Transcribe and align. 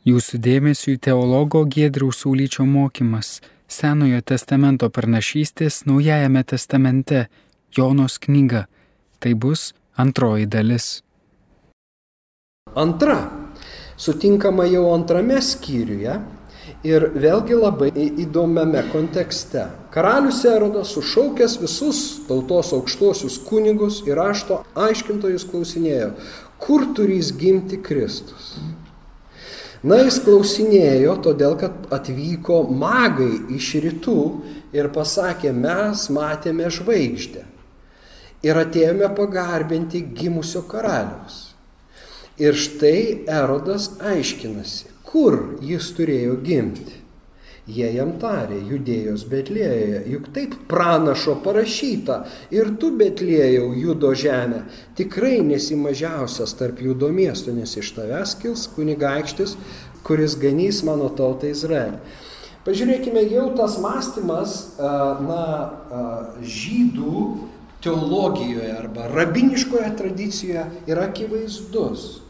Jūsų 0.00 0.38
dėmesio 0.40 0.94
į 0.94 1.00
teologo 1.04 1.60
Gėdraus 1.68 2.22
Saulyčio 2.22 2.64
mokymas 2.64 3.42
Senojo 3.68 4.22
testamento 4.24 4.88
pranašystės 4.88 5.82
Naujajame 5.84 6.40
testamente 6.40 7.26
Jonos 7.76 8.16
knyga. 8.16 8.64
Tai 9.20 9.34
bus 9.36 9.74
antroji 10.00 10.48
dalis. 10.48 11.02
Antra. 12.72 13.18
Sutinkama 14.00 14.64
jau 14.72 14.86
antrame 14.94 15.36
skyriuje 15.44 16.16
ir 16.88 17.08
vėlgi 17.20 17.60
labai 17.60 17.92
įdomiame 18.24 18.86
kontekste. 18.94 19.68
Karalius 19.92 20.40
Erodas 20.48 20.96
sušaukęs 20.96 21.60
visus 21.60 22.04
tautos 22.24 22.72
aukštuosius 22.72 23.36
kunigus 23.44 24.00
ir 24.08 24.16
rašto 24.16 24.62
aiškintojus 24.88 25.44
klausinėjo, 25.52 26.14
kur 26.56 26.88
turys 26.96 27.34
gimti 27.36 27.82
Kristus. 27.84 28.54
Na, 29.80 29.96
jis 30.04 30.18
klausinėjo, 30.26 31.14
todėl 31.24 31.54
kad 31.60 31.86
atvyko 31.94 32.66
magai 32.68 33.32
iš 33.56 33.72
rytų 33.80 34.18
ir 34.76 34.90
pasakė, 34.92 35.54
mes 35.56 36.02
matėme 36.12 36.68
žvaigždę 36.68 37.46
ir 38.44 38.60
atėjome 38.60 39.08
pagarbinti 39.16 40.02
gimusio 40.16 40.66
karaliaus. 40.68 41.50
Ir 42.40 42.56
štai 42.56 43.24
Erodas 43.28 43.90
aiškinasi, 44.04 44.92
kur 45.04 45.58
jis 45.64 45.90
turėjo 45.96 46.36
gimti. 46.44 46.99
Jie 47.70 47.90
jam 47.94 48.16
tarė, 48.18 48.56
judėjos 48.66 49.26
Betlėjoje, 49.30 50.00
juk 50.10 50.30
taip 50.34 50.56
pranašo 50.70 51.36
parašyta, 51.44 52.24
ir 52.54 52.72
tu 52.82 52.90
Betlėjau 52.98 53.68
judo 53.78 54.10
žemę, 54.16 54.64
tikrai 54.98 55.38
nesi 55.46 55.78
mažiausias 55.78 56.56
tarp 56.58 56.82
judo 56.82 57.12
miestų, 57.14 57.54
nes 57.60 57.76
iš 57.78 57.92
tavęs 57.98 58.34
kils 58.42 58.66
kunigaikštis, 58.74 59.54
kuris 60.06 60.34
ganys 60.40 60.82
mano 60.86 61.12
tautą 61.14 61.52
Izraelį. 61.52 62.00
Pažiūrėkime, 62.66 63.22
jau 63.32 63.46
tas 63.56 63.78
mąstymas, 63.80 64.56
na, 65.24 65.44
žydų 66.44 67.22
teologijoje 67.80 68.74
arba 68.76 69.06
rabiniškoje 69.14 69.94
tradicijoje 69.96 70.66
yra 70.90 71.06
akivaizdus, 71.08 72.20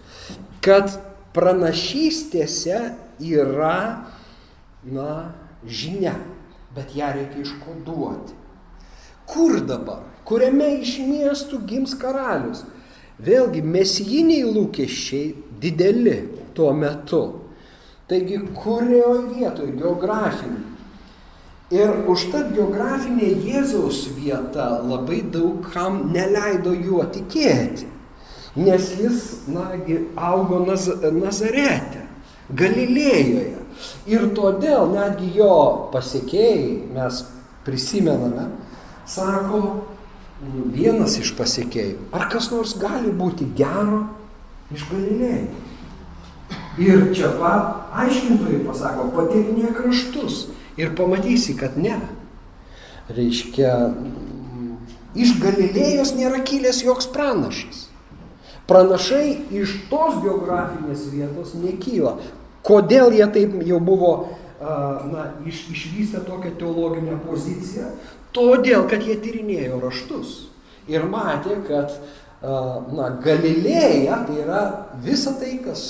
kad 0.62 0.92
pranašystėse 1.34 2.78
yra 3.27 3.77
na, 4.84 5.33
žinia, 5.67 6.14
bet 6.75 6.95
ją 6.97 7.11
reikia 7.17 7.45
iškoduoti. 7.45 8.36
Kur 9.31 9.61
dabar? 9.67 10.06
Kuriame 10.27 10.81
iš 10.81 10.97
miestų 11.05 11.61
gims 11.67 11.95
karalius? 11.98 12.64
Vėlgi, 13.20 13.61
mesijiniai 13.62 14.47
lūkesčiai 14.48 15.34
dideli 15.61 16.17
tuo 16.56 16.72
metu. 16.72 17.22
Taigi, 18.11 18.41
kurioje 18.56 19.28
vietoje 19.37 19.75
geografinė? 19.78 20.62
Ir 21.70 21.92
užtat 22.11 22.48
geografinė 22.56 23.28
Jėzaus 23.47 24.09
vieta 24.17 24.81
labai 24.83 25.20
daug 25.22 25.69
kam 25.70 26.09
neleido 26.11 26.72
juo 26.75 27.05
tikėti. 27.15 27.87
Nes 28.59 28.89
jis, 28.98 29.20
nagi, 29.47 30.00
augo 30.19 30.65
Naz 30.67 30.89
Nazarete, 31.15 32.00
Galilėjoje. 32.56 33.56
Ir 34.11 34.27
todėl 34.37 34.91
netgi 34.93 35.31
jo 35.39 35.55
pasiekėjai, 35.93 36.73
mes 36.93 37.23
prisimename, 37.65 38.48
sako 39.09 39.61
vienas 40.75 41.17
iš 41.21 41.33
pasiekėjų, 41.39 42.11
ar 42.17 42.28
kas 42.33 42.51
nors 42.53 42.75
gali 42.81 43.12
būti 43.12 43.48
gero 43.56 44.05
iš 44.75 44.87
Galilėjos. 44.91 45.67
Ir 46.81 47.11
čia 47.17 47.33
pat 47.37 47.93
aiškintojai 47.98 48.62
pasako, 48.65 49.11
patyrinė 49.12 49.73
kraštus 49.75 50.47
ir 50.81 50.95
pamatysi, 50.97 51.56
kad 51.59 51.77
ne. 51.77 51.98
Reiškia, 53.11 53.72
iš 55.19 55.34
Galilėjos 55.43 56.15
nėra 56.16 56.41
kilęs 56.47 56.84
joks 56.87 57.10
pranašas. 57.10 57.89
Pranašai 58.71 59.50
iš 59.60 59.75
tos 59.91 60.21
geografinės 60.22 61.09
vietos 61.10 61.56
nekyla. 61.59 62.16
Kodėl 62.66 63.15
jie 63.16 63.26
taip 63.32 63.56
jau 63.65 63.81
buvo 63.81 64.12
na, 64.60 65.31
iš, 65.48 65.65
išvystę 65.72 66.25
tokią 66.26 66.54
teologinę 66.60 67.19
poziciją? 67.25 67.88
Todėl, 68.37 68.87
kad 68.91 69.03
jie 69.03 69.16
tyrinėjo 69.19 69.81
raštus 69.82 70.34
ir 70.91 71.06
matė, 71.10 71.56
kad 71.66 71.97
na, 72.41 73.10
Galilėja 73.25 74.22
tai 74.28 74.41
yra 74.44 74.62
visa 75.03 75.32
tai, 75.41 75.56
kas 75.65 75.82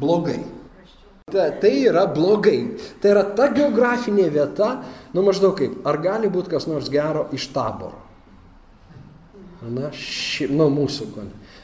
blogai. 0.00 0.40
Ta, 1.32 1.50
tai 1.50 1.72
yra 1.88 2.06
blogai. 2.06 2.76
Tai 3.02 3.10
yra 3.10 3.24
ta 3.34 3.48
geografinė 3.54 4.28
vieta, 4.30 4.76
nu 5.14 5.24
maždaug 5.26 5.56
kaip, 5.58 5.80
ar 5.88 5.98
gali 6.02 6.30
būti 6.30 6.52
kas 6.52 6.68
nors 6.70 6.90
gero 6.92 7.26
iš 7.34 7.48
taboro? 7.54 8.04
Na, 9.66 9.90
ši, 9.90 10.46
nuo 10.52 10.68
mūsų. 10.70 11.08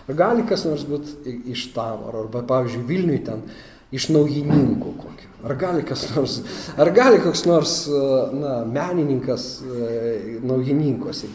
Ar 0.09 0.17
gali 0.19 0.43
kas 0.49 0.65
nors 0.67 0.83
būti 0.89 1.37
iš 1.53 1.69
taboro? 1.77 2.25
Arba, 2.25 2.43
pavyzdžiui, 2.49 2.87
Vilniui 2.89 3.21
ten 3.23 3.45
iš 3.93 4.09
naujininkų 4.13 4.95
kokio. 4.99 5.31
Ar 5.43 5.57
gali 5.59 5.83
kas 5.87 6.07
nors, 6.15 6.39
ar 6.79 6.91
gali 6.95 7.19
koks 7.23 7.45
nors, 7.51 7.73
na, 8.33 8.61
menininkas 8.69 9.47
naujininkose. 10.47 11.31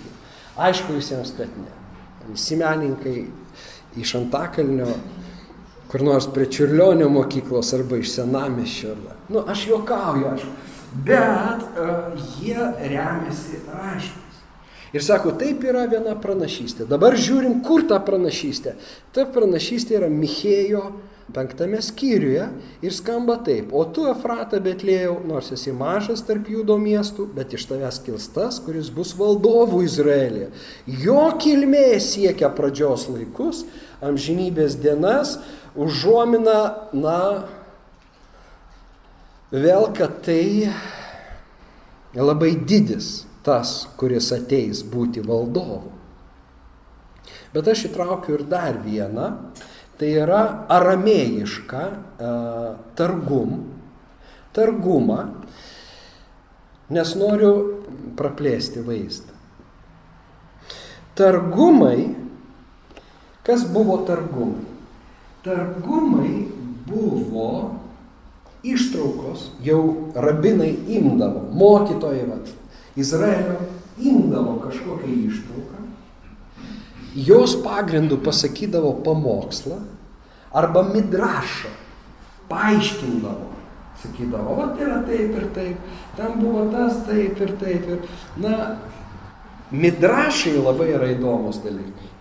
Aišku 0.58 0.96
visiems, 0.96 1.34
kad 1.38 1.52
ne. 1.60 1.74
Visi 2.32 2.58
menininkai 2.60 3.18
iš 4.00 4.16
Antakalnio, 4.20 4.88
kur 5.92 6.04
nors 6.04 6.28
prie 6.34 6.48
Čiurlionio 6.52 7.10
mokyklos 7.12 7.74
arba 7.78 8.00
iš 8.00 8.16
Senamešio. 8.16 8.96
Arba, 8.96 9.18
nu, 9.30 9.44
aš 9.48 9.68
juokauju, 9.68 10.32
aišku. 10.32 10.56
Bet 11.08 11.68
uh, 11.78 12.16
jie 12.42 12.72
remiasi 12.80 13.60
raštais. 13.68 14.24
Ir 14.96 15.04
sako, 15.04 15.34
taip 15.38 15.66
yra 15.68 15.84
viena 15.92 16.16
pranašystė. 16.20 16.88
Dabar 16.88 17.18
žiūrim, 17.20 17.60
kur 17.66 17.84
ta 17.90 18.00
pranašystė. 18.04 18.78
Ta 19.14 19.28
pranašystė 19.30 20.00
yra 20.00 20.08
Michėjo 20.12 20.86
penktame 21.34 21.82
skyriuje 21.84 22.46
ir 22.82 22.94
skamba 22.96 23.38
taip. 23.44 23.74
O 23.76 23.84
tu, 23.92 24.06
Efrata 24.12 24.60
Betlėjau, 24.64 25.18
nors 25.28 25.52
esi 25.56 25.74
mažas 25.76 26.24
tarp 26.28 26.48
judo 26.52 26.78
miestų, 26.80 27.28
bet 27.36 27.56
iš 27.58 27.68
tavęs 27.72 28.00
kils 28.06 28.30
tas, 28.36 28.62
kuris 28.64 28.90
bus 28.94 29.14
valdovų 29.18 29.84
Izraelėje. 29.88 30.50
Jo 31.04 31.28
kilmė 31.42 32.00
siekia 32.04 32.50
pradžios 32.56 33.08
laikus, 33.12 33.66
amžinybės 34.04 34.80
dienas, 34.80 35.38
užuomina, 35.76 36.60
na, 36.96 37.20
vėl, 39.52 39.92
kad 39.98 40.22
tai 40.26 40.72
labai 42.16 42.56
didis 42.68 43.26
tas, 43.46 43.86
kuris 44.00 44.32
ateis 44.36 44.84
būti 44.84 45.24
valdovu. 45.24 45.94
Bet 47.54 47.68
aš 47.72 47.88
įtraukiu 47.90 48.36
ir 48.38 48.44
dar 48.50 48.80
vieną, 48.84 49.28
tai 49.98 50.12
yra 50.22 50.42
aramėjiška 50.74 51.82
uh, 51.88 52.68
targum, 52.98 53.58
targumą, 54.54 55.22
nes 56.94 57.16
noriu 57.20 57.54
praplėsti 58.18 58.84
vaizdą. 58.86 59.34
Targumai, 61.18 62.14
kas 63.46 63.66
buvo 63.74 64.04
targumai? 64.06 64.68
Targumai 65.46 66.34
buvo 66.88 67.50
ištraukos, 68.68 69.52
jau 69.66 70.12
rabinai 70.16 70.72
imdavo, 70.98 71.48
mokytojai, 71.58 72.26
vat, 72.30 72.54
Izraelio 72.98 73.58
imdavo 73.98 74.60
kažkokią 74.66 75.10
ištrauką, 75.28 75.57
jos 77.18 77.56
pagrindų 77.64 78.20
pasakydavo 78.26 78.94
pamokslą 79.06 79.80
arba 80.54 80.84
midrašą, 80.92 81.72
paaiškindavo. 82.50 83.54
Sakydavo, 83.98 84.54
o 84.62 84.66
tai 84.78 84.84
yra 84.86 84.98
taip 85.08 85.38
ir 85.40 85.46
taip, 85.56 85.94
ten 86.18 86.36
buvo 86.38 86.68
tas 86.70 87.00
taip 87.08 87.40
ir 87.42 87.54
taip. 87.58 87.88
Ir, 87.96 88.04
na, 88.38 88.76
midrašai 89.74 90.54
labai 90.60 90.92
yra 90.94 91.10
įdomus 91.16 91.64
dalykai. 91.64 92.12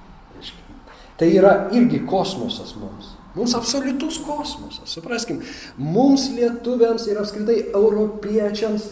Tai 1.21 1.29
yra 1.33 1.53
irgi 1.77 2.01
kosmosas 2.09 2.73
mums. 2.81 3.13
Mums 3.37 3.53
absoliutus 3.57 4.17
kosmosas. 4.25 4.89
Supraskim, 4.89 5.43
mums 5.77 6.31
lietuviams 6.33 7.05
ir 7.09 7.21
apskritai 7.21 7.59
europiečiams 7.77 8.89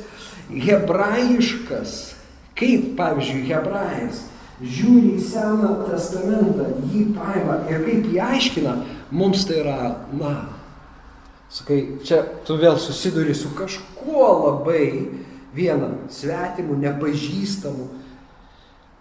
hebrajiškas, 0.53 1.97
kaip, 2.57 2.93
pavyzdžiui, 3.01 3.47
hebrajas 3.49 4.21
žiūri 4.63 5.17
į 5.19 5.25
Seną 5.25 5.71
testamentą, 5.89 6.69
jį 6.93 7.09
paima 7.17 7.61
ir 7.71 7.83
kaip 7.87 8.09
jį 8.11 8.21
aiškina, 8.23 8.77
mums 9.11 9.47
tai 9.49 9.61
yra, 9.65 9.79
na, 10.15 10.35
sakai, 11.51 11.81
čia 12.07 12.23
tu 12.47 12.59
vėl 12.61 12.79
susiduri 12.79 13.35
su 13.35 13.51
kažkuo 13.59 14.31
labai 14.47 14.87
vieną 15.55 15.91
svetimų, 16.11 16.79
nepažįstamų. 16.87 17.91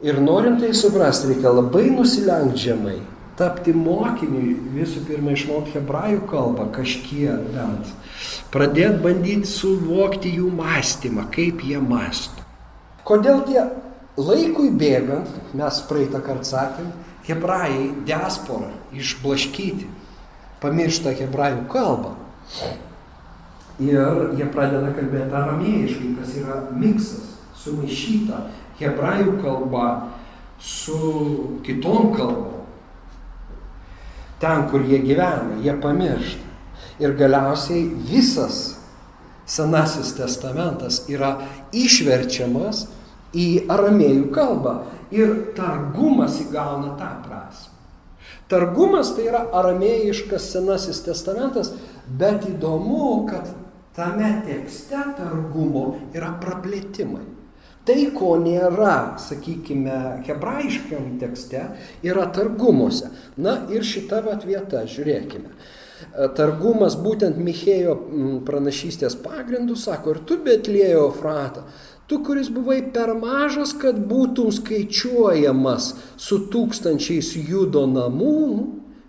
Ir 0.03 0.19
norint 0.19 0.59
tai 0.59 0.73
suprasti, 0.75 1.31
reikia 1.31 1.53
labai 1.53 1.87
nusilenkti 1.93 2.67
žemai. 2.67 2.99
tapti 3.37 3.73
mokiniui, 3.73 4.53
visų 4.75 5.03
pirma 5.07 5.33
išmokti 5.33 5.77
hebrajų 5.77 6.19
kalbą 6.29 6.67
kažkiek 6.75 7.47
bent. 7.53 7.89
Pradėti 8.53 9.01
bandyti 9.01 9.49
suvokti 9.49 10.35
jų 10.37 10.51
mąstymą, 10.53 11.25
kaip 11.33 11.63
jie 11.65 11.81
masto. 11.81 12.45
Kodėl 13.07 13.41
tie 13.47 13.63
laikui 14.17 14.69
bėgant, 14.77 15.29
mes 15.57 15.81
praeitą 15.89 16.21
kartą 16.23 16.47
sakėm, 16.51 16.89
hebrajai 17.27 17.89
diaspora 18.07 18.69
išblaškyti, 18.93 19.87
pamiršta 20.61 21.15
hebrajų 21.17 21.65
kalbą. 21.71 22.15
Ir 23.81 24.35
jie 24.37 24.47
pradeda 24.53 24.91
kalbėti 24.93 25.33
aramėjiškai, 25.33 26.11
kas 26.19 26.35
yra 26.37 26.59
miksas, 26.77 27.31
sumaišyta 27.63 28.43
hebrajų 28.79 29.37
kalba 29.41 29.87
su 30.61 30.99
kitom 31.65 32.13
kalbom. 32.15 32.61
Ten, 34.43 34.67
kur 34.69 34.83
jie 34.85 34.99
gyvena, 35.01 35.57
jie 35.63 35.73
pamiršta. 35.81 36.51
Ir 37.01 37.15
galiausiai 37.17 37.87
visas 38.09 38.79
Senasis 39.43 40.13
testamentas 40.15 41.01
yra 41.11 41.33
išverčiamas 41.75 42.85
į 43.33 43.47
aramėjų 43.73 44.29
kalbą 44.33 44.77
ir 45.13 45.33
targumas 45.57 46.39
įgauna 46.43 46.95
tą 46.99 47.11
prasme. 47.25 47.71
Targumas 48.51 49.13
tai 49.15 49.27
yra 49.31 49.45
aramėjiškas 49.55 50.49
Senasis 50.53 51.01
testamentas, 51.05 51.71
bet 52.19 52.45
įdomu, 52.49 53.25
kad 53.29 53.49
tame 53.97 54.29
tekste 54.45 54.99
targumo 55.17 55.93
yra 56.13 56.33
praplėtimai. 56.41 57.23
Tai, 57.83 57.97
ko 58.15 58.37
nėra, 58.39 59.17
sakykime, 59.19 59.95
hebrajiškiam 60.23 61.17
tekste, 61.19 61.65
yra 62.05 62.29
targumuose. 62.31 63.09
Na 63.35 63.57
ir 63.75 63.83
šita 63.83 64.21
vat 64.23 64.45
vieta, 64.47 64.85
žiūrėkime. 64.87 65.51
Targumas 66.37 66.97
būtent 66.99 67.39
Michėjo 67.41 67.95
pranašystės 68.47 69.17
pagrindų 69.23 69.77
sako, 69.79 70.15
ir 70.15 70.21
tu 70.27 70.39
betlėjo 70.45 71.07
Fratą, 71.17 71.65
tu, 72.07 72.19
kuris 72.25 72.51
buvai 72.53 72.81
per 72.95 73.13
mažas, 73.17 73.75
kad 73.77 73.99
būtum 74.09 74.51
skaičiuojamas 74.53 75.93
su 76.17 76.43
tūkstančiais 76.53 77.35
judo 77.47 77.85
namų, 77.89 78.41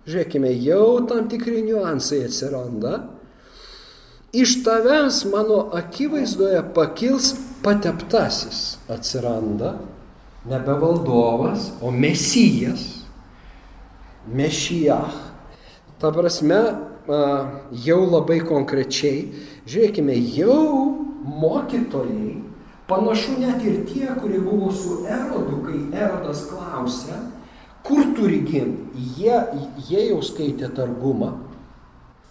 žiūrėkime, 0.05 0.53
jau 0.63 1.03
tam 1.09 1.29
tikri 1.31 1.65
niuansai 1.65 2.23
atsiranda 2.29 3.03
iš 4.35 4.63
tavęs 4.63 5.25
mano 5.31 5.69
akivaizdoje 5.73 6.63
pakils 6.73 7.35
pateptasis 7.63 8.77
atsiranda, 8.89 9.77
nebe 10.45 10.73
valdovas, 10.73 11.71
o 11.81 11.91
mesijas, 11.91 12.83
mešijach. 14.27 15.15
Ta 15.99 16.11
prasme, 16.11 16.59
jau 17.07 18.01
labai 18.09 18.39
konkrečiai, 18.45 19.29
žiūrėkime, 19.69 20.15
jau 20.37 20.95
mokytojai, 21.25 22.41
panašu 22.89 23.39
net 23.41 23.63
ir 23.65 23.83
tie, 23.89 24.07
kurie 24.19 24.41
buvo 24.41 24.71
su 24.73 25.03
Erodu, 25.05 25.61
kai 25.65 25.79
Erodas 25.93 26.45
klausė, 26.49 27.17
kur 27.85 28.01
turi 28.17 28.41
gimti, 28.45 29.09
jie, 29.17 29.41
jie 29.89 30.07
jau 30.09 30.21
skaitė 30.25 30.71
targumą, 30.73 31.35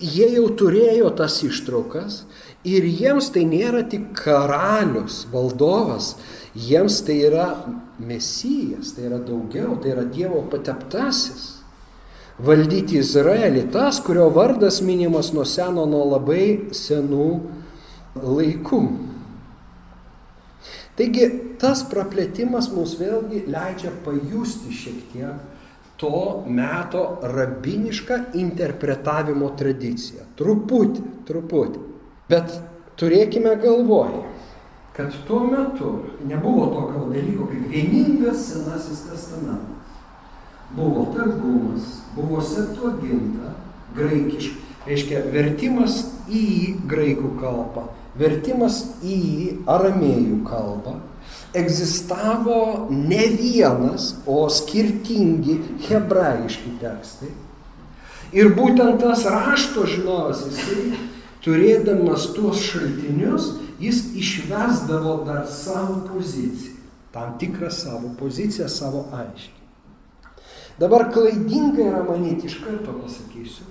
jie 0.03 0.27
jau 0.35 0.49
turėjo 0.59 1.11
tas 1.17 1.39
ištraukas 1.47 2.25
ir 2.67 2.87
jiems 2.87 3.31
tai 3.35 3.45
nėra 3.47 3.85
tik 3.91 4.11
karalius, 4.19 5.25
valdovas, 5.31 6.15
jiems 6.55 7.01
tai 7.07 7.21
yra 7.29 7.49
mesijas, 7.99 8.95
tai 8.97 9.09
yra 9.11 9.21
daugiau, 9.23 9.79
tai 9.79 9.95
yra 9.95 10.07
Dievo 10.09 10.43
pateptasis. 10.51 11.54
Valdyti 12.43 12.99
Izraelį, 12.99 13.69
tas, 13.71 14.01
kurio 14.03 14.27
vardas 14.35 14.81
minimas 14.83 15.31
nuo 15.35 15.45
seno, 15.47 15.85
nuo 15.87 16.03
labai 16.17 16.73
senų 16.75 17.29
laikų. 18.19 18.81
Taigi 20.99 21.29
tas 21.63 21.83
praplėtimas 21.91 22.71
mums 22.75 22.97
vėlgi 22.99 23.45
leidžia 23.51 23.91
pajusti 24.05 24.75
šiek 24.75 24.99
tiek 25.13 25.55
to 25.99 26.45
meto 26.51 27.05
rabinišką 27.23 28.19
interpretavimo 28.39 29.51
tradiciją. 29.59 30.27
Truputį, 30.39 31.05
truputį. 31.29 31.83
Bet 32.31 32.57
turėkime 32.99 33.55
galvoj, 33.63 34.11
kad 34.97 35.15
tuo 35.29 35.45
metu 35.47 35.93
nebuvo 36.27 36.67
tokio 36.75 37.07
dalyko 37.13 37.49
kaip 37.51 37.71
vieningas 37.71 38.43
senasis 38.51 39.07
testamentas. 39.09 39.84
Buvo 40.75 41.07
targumas, 41.15 42.01
buvo 42.17 42.41
septuaginta, 42.43 43.53
graikiškai, 43.95 44.77
reiškia 44.89 45.21
vertimas 45.35 46.01
į 46.29 46.45
graikų 46.91 47.35
kalbą, 47.41 47.89
vertimas 48.19 48.81
į 49.05 49.19
aramėjų 49.71 50.41
kalbą 50.49 50.99
egzistavo 51.55 52.87
ne 52.91 53.27
vienas, 53.41 54.15
o 54.27 54.49
skirtingi 54.51 55.61
hebrajiški 55.89 56.77
tekstai. 56.83 57.31
Ir 58.35 58.51
būtent 58.57 58.99
tas 59.03 59.23
rašto 59.31 59.87
žinovas, 59.87 60.43
jisai, 60.51 60.99
turėdamas 61.45 62.33
tuos 62.35 62.63
šaltinius, 62.65 63.53
jis 63.79 64.01
išvesdavo 64.19 65.21
dar 65.29 65.45
savo 65.51 66.01
poziciją. 66.09 66.81
Tam 67.15 67.37
tikrą 67.39 67.71
savo 67.71 68.11
poziciją, 68.19 68.67
savo 68.69 69.05
aiškiai. 69.15 69.64
Dabar 70.79 71.09
klaidinga 71.13 71.83
yra 71.83 72.03
manyti, 72.09 72.49
iš 72.51 72.59
karto 72.65 72.97
pasakysiu, 72.99 73.67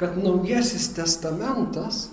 kad 0.00 0.16
Naujasis 0.20 0.88
testamentas 0.96 2.08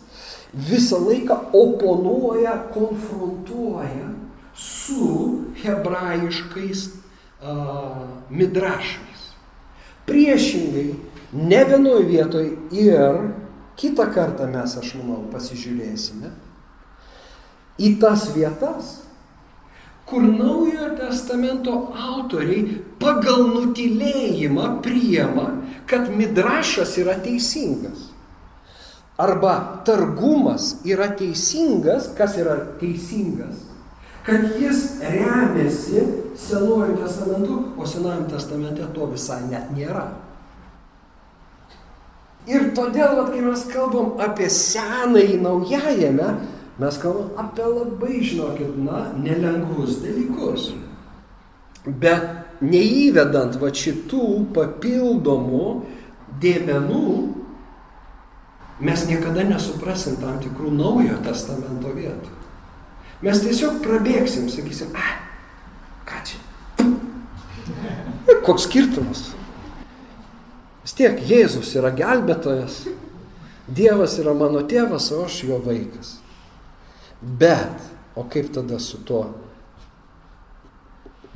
visą 0.54 1.00
laiką 1.04 1.38
oponuoja, 1.56 2.58
konfrontuoja 2.74 4.12
su 4.56 5.40
hebrajiškais 5.64 6.86
uh, 6.90 8.04
midrašais. 8.30 9.24
Priešingai, 10.06 10.94
ne 11.34 11.64
vienoje 11.66 12.06
vietoje 12.06 12.52
ir 12.72 13.22
kitą 13.80 14.10
kartą 14.14 14.48
mes, 14.52 14.76
aš 14.78 14.94
manau, 15.00 15.24
pasižiūrėsime 15.32 16.30
į 17.82 17.96
tas 18.02 18.28
vietas, 18.36 19.00
kur 20.06 20.22
naujojo 20.22 20.92
testamento 21.00 21.74
autoriai 21.96 22.78
pagal 23.04 23.44
nutilėjimą 23.52 24.70
priema, 24.86 25.50
kad 25.90 26.08
midrašas 26.08 26.96
yra 27.04 27.20
teisingas. 27.22 28.10
Arba 29.20 29.84
targumas 29.86 30.80
yra 30.88 31.12
teisingas, 31.20 32.10
kas 32.18 32.40
yra 32.42 32.58
teisingas 32.80 33.74
kad 34.24 34.42
jis 34.60 34.92
remiasi 35.02 36.04
Senuoju 36.36 36.98
testamentu, 36.98 37.64
o 37.78 37.86
Senajame 37.86 38.28
testamente 38.30 38.86
to 38.94 39.06
visai 39.06 39.44
net 39.52 39.68
nėra. 39.70 40.08
Ir 42.50 42.72
todėl, 42.74 43.14
vat, 43.20 43.30
kai 43.30 43.44
mes 43.46 43.66
kalbam 43.70 44.18
apie 44.18 44.48
senąjį 44.50 45.38
naujajame, 45.44 46.32
mes 46.82 46.98
kalbam 47.04 47.38
apie 47.38 47.68
labai, 47.70 48.18
žinokit, 48.26 48.74
na, 48.82 49.04
nelengvus 49.14 50.02
dalykus. 50.02 50.72
Bet 51.86 52.26
neįvedant 52.64 53.58
va 53.62 53.72
šitų 53.76 54.28
papildomų 54.56 55.68
dėmenų, 56.44 57.10
mes 58.84 59.06
niekada 59.10 59.46
nesuprasim 59.48 60.18
tam 60.22 60.40
tikrų 60.44 60.72
naujo 60.76 61.20
testamento 61.26 61.94
vietų. 61.94 62.40
Mes 63.24 63.40
tiesiog 63.44 63.80
prabėgsim, 63.84 64.50
sakysim, 64.52 64.92
a, 65.00 65.14
ką 66.10 66.20
čia? 66.28 66.42
Koks 68.44 68.68
skirtumas? 68.68 69.30
Vis 70.84 70.98
tiek 70.98 71.22
Jėzus 71.24 71.70
yra 71.80 71.94
gelbėtojas, 71.96 72.82
Dievas 73.68 74.18
yra 74.20 74.34
mano 74.36 74.66
tėvas, 74.68 75.08
o 75.16 75.24
aš 75.24 75.38
jo 75.48 75.58
vaikas. 75.64 76.18
Bet, 77.24 77.86
o 78.20 78.26
kaip 78.28 78.52
tada 78.52 78.80
su 78.84 79.00
tuo 79.08 79.24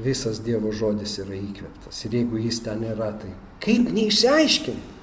visas 0.01 0.41
Dievo 0.45 0.71
žodis 0.75 1.17
yra 1.23 1.35
įkvėptas. 1.37 2.03
Ir 2.05 2.19
jeigu 2.19 2.41
jis 2.41 2.61
ten 2.65 2.83
yra, 2.85 3.11
tai 3.17 3.33
kaip 3.63 3.89
neišsiaiškinti? 3.93 4.95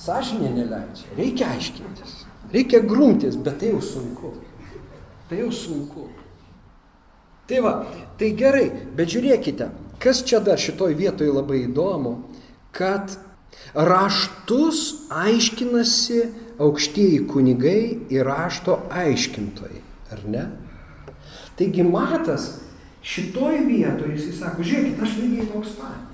Sažinė 0.00 0.50
neleidžia. 0.54 1.12
Reikia 1.18 1.50
aiškintis. 1.54 2.12
Reikia 2.54 2.80
grumtis, 2.84 3.36
bet 3.36 3.58
tai 3.60 3.74
jau 3.74 3.82
sunku. 3.84 4.32
Tai 5.28 5.38
jau 5.42 5.50
sunku. 5.52 6.06
Tai 7.50 7.58
va, 7.64 7.74
tai 8.16 8.30
gerai, 8.38 8.68
bet 8.96 9.10
žiūrėkite, 9.12 9.68
kas 10.00 10.22
čia 10.26 10.40
dar 10.44 10.60
šitoj 10.60 10.94
vietoj 10.96 11.32
labai 11.34 11.64
įdomu, 11.66 12.14
kad 12.72 13.16
raštus 13.74 15.10
aiškinasi 15.12 16.22
aukštieji 16.62 17.24
kunigai 17.28 17.82
ir 18.12 18.24
rašto 18.28 18.78
aiškintojai, 18.94 19.82
ar 20.14 20.24
ne? 20.30 20.44
Taigi 21.58 21.84
matas 21.84 22.54
šitoj 23.02 23.64
vietoje 23.66 24.16
jisai 24.16 24.36
sako, 24.36 24.64
žiūrėkit, 24.66 25.02
aš 25.02 25.16
lygiai 25.20 25.48
toks 25.52 25.76
pat. 25.78 26.06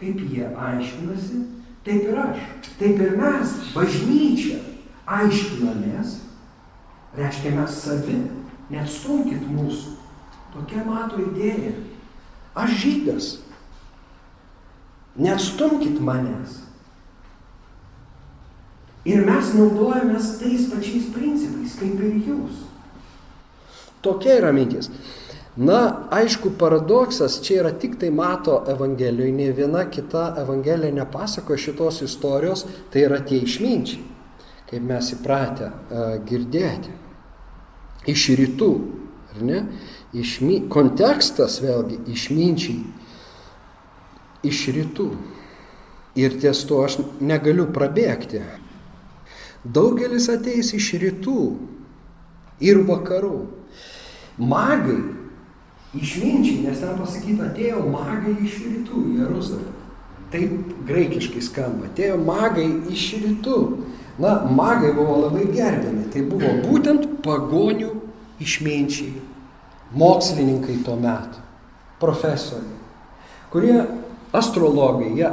Kaip 0.00 0.20
jie 0.28 0.46
aiškinasi, 0.46 1.42
taip 1.86 2.08
ir 2.10 2.18
aš. 2.20 2.42
Taip 2.80 3.00
ir 3.00 3.14
mes, 3.16 3.54
bažnyčia, 3.72 4.58
aiškinamės, 5.06 6.18
reiškia 7.16 7.54
mes 7.56 7.78
savi, 7.80 8.18
neatstumkit 8.72 9.46
mūsų. 9.48 9.96
Tokia 10.56 10.84
mato 10.86 11.20
idėja. 11.20 11.74
Aš 12.56 12.78
žydas. 12.80 13.32
Neatstumkit 15.16 16.00
manęs. 16.04 16.62
Ir 19.06 19.22
mes 19.28 19.52
naudojamės 19.54 20.32
tais 20.40 20.64
pačiais 20.72 21.10
principais, 21.14 21.76
kaip 21.78 22.00
ir 22.02 22.16
jūs. 22.26 22.64
Tokia 24.02 24.40
yra 24.40 24.50
mintis. 24.56 24.90
Na, 25.56 26.08
aišku, 26.12 26.50
paradoksas 26.60 27.38
čia 27.40 27.62
yra 27.62 27.72
tik 27.72 27.96
tai 28.00 28.10
mato 28.12 28.58
Evangelijoje, 28.68 29.32
ne 29.32 29.52
viena 29.56 29.86
kita 29.88 30.34
Evangelija 30.42 30.92
nepasako 30.92 31.56
šitos 31.56 32.02
istorijos, 32.04 32.66
tai 32.92 33.06
yra 33.08 33.22
tie 33.24 33.40
išminčiai, 33.40 34.02
kaip 34.68 34.84
mes 34.84 35.08
įpratę 35.16 35.70
uh, 35.70 36.18
girdėti. 36.28 36.92
Iš 38.12 38.26
rytų, 38.36 38.70
ar 39.32 39.42
ne? 39.48 39.62
Išmi... 40.16 40.60
Kontekstas 40.72 41.56
vėlgi 41.64 42.02
išminčiai 42.12 42.84
iš 44.46 44.62
rytų. 44.76 45.08
Ir 46.16 46.36
ties 46.40 46.62
to 46.68 46.84
aš 46.84 47.00
negaliu 47.20 47.66
prabėgti. 47.72 48.44
Daugelis 49.64 50.28
ateis 50.32 50.72
iš 50.76 50.92
rytų 51.00 51.40
ir 52.64 52.84
vakarų. 52.88 53.38
Magai, 54.36 55.00
išminčiai, 56.00 56.62
nes 56.66 56.80
ten 56.82 56.96
pasakyta, 57.00 57.50
atėjo 57.50 57.82
magai 57.90 58.36
iš 58.44 58.60
rytų 58.64 59.02
į 59.02 59.18
Jeruzalę. 59.22 59.74
Taip 60.32 60.72
graikiškai 60.88 61.42
skamba, 61.44 61.90
atėjo 61.90 62.18
magai 62.24 62.66
iš 62.92 63.08
rytų. 63.22 63.60
Na, 64.18 64.38
magai 64.48 64.94
buvo 64.96 65.18
labai 65.26 65.44
gerbiami, 65.52 66.06
tai 66.12 66.22
buvo 66.24 66.48
būtent 66.64 67.04
pagonių 67.24 67.90
išminčiai, 68.40 69.12
mokslininkai 69.92 70.78
tuo 70.86 70.96
metu, 71.00 71.42
profesoriai, 72.00 72.78
kurie 73.52 73.76
astrologai, 74.36 75.12
jie, 75.18 75.28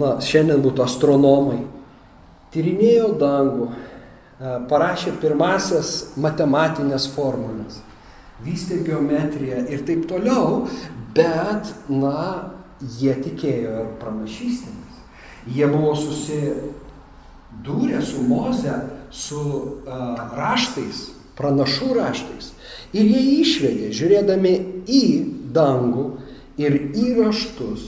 na, 0.00 0.14
šiandien 0.24 0.64
būtų 0.64 0.86
astronomai, 0.86 1.60
tyrinėjo 2.54 3.12
dangų, 3.20 3.68
e, 3.68 4.56
parašė 4.72 5.14
pirmasias 5.20 5.92
matematinės 6.16 7.10
formulės, 7.12 7.82
vystė 8.44 8.76
geometriją 8.86 9.64
ir 9.72 9.80
taip 9.88 10.06
toliau, 10.10 10.68
bet, 11.16 11.72
na, 11.90 12.52
jie 12.78 13.14
tikėjo 13.18 13.70
ir 13.82 13.88
pranašystėmis. 14.02 14.94
Jie 15.48 15.66
buvo 15.70 15.94
susidūrę 15.98 18.00
su 18.04 18.22
Moze, 18.28 18.74
su 19.10 19.40
uh, 19.40 20.18
raštais, 20.36 21.10
pranašų 21.38 21.94
raštais. 21.96 22.52
Ir 22.92 23.04
jie 23.08 23.22
išvedė, 23.42 23.92
žiūrėdami 23.96 24.54
į 24.86 25.02
dangų 25.54 26.10
ir 26.60 26.72
į 26.98 27.14
raštus, 27.22 27.80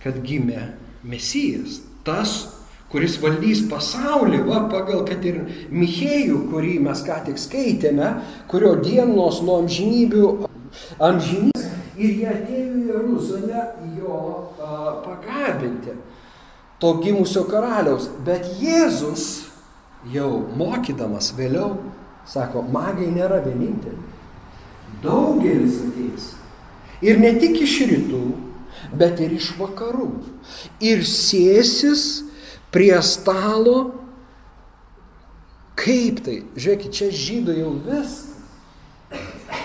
kad 0.00 0.22
gimė 0.24 0.62
Mesijas, 1.04 1.80
tas, 2.04 2.59
kuris 2.90 3.16
valdys 3.22 3.62
pasaulį, 3.70 4.42
va, 4.48 4.64
pagal 4.70 5.04
kad 5.08 5.24
ir 5.26 5.44
Michėjų, 5.70 6.44
kurį 6.50 6.78
mes 6.86 7.02
ką 7.06 7.20
tik 7.28 7.38
skaitėme, 7.38 8.12
kurio 8.50 8.74
dienos 8.82 9.40
nuo 9.46 9.60
amžinybių 9.62 10.30
amžinys 10.98 11.68
ir 12.00 12.16
jie 12.16 12.28
atėjo 12.32 12.78
į 12.80 12.86
Jeruzalę 12.90 13.64
jo 13.98 14.16
a, 14.58 14.96
pagarbinti 15.04 15.94
to 16.80 16.94
gimusio 17.04 17.44
karaliaus. 17.48 18.08
Bet 18.24 18.46
Jėzus 18.60 19.46
jau 20.10 20.30
mokydamas 20.56 21.34
vėliau 21.36 21.76
sako, 22.28 22.62
magai 22.72 23.10
nėra 23.12 23.42
vieninteliai. 23.44 24.08
Daugelis 25.04 25.80
ateis. 25.86 26.32
Ir 27.04 27.20
ne 27.20 27.32
tik 27.40 27.56
iš 27.64 27.78
rytų, 27.88 28.24
bet 29.00 29.20
ir 29.24 29.32
iš 29.36 29.52
vakarų. 29.60 30.10
Ir 30.84 31.04
sėsis 31.08 32.29
prie 32.74 32.96
stalo. 33.02 33.78
Kaip 35.80 36.20
tai? 36.26 36.40
Žiūrėkit, 36.60 36.92
čia 36.92 37.08
žydų 37.14 37.56
jau 37.56 37.70
viskas. 37.86 38.26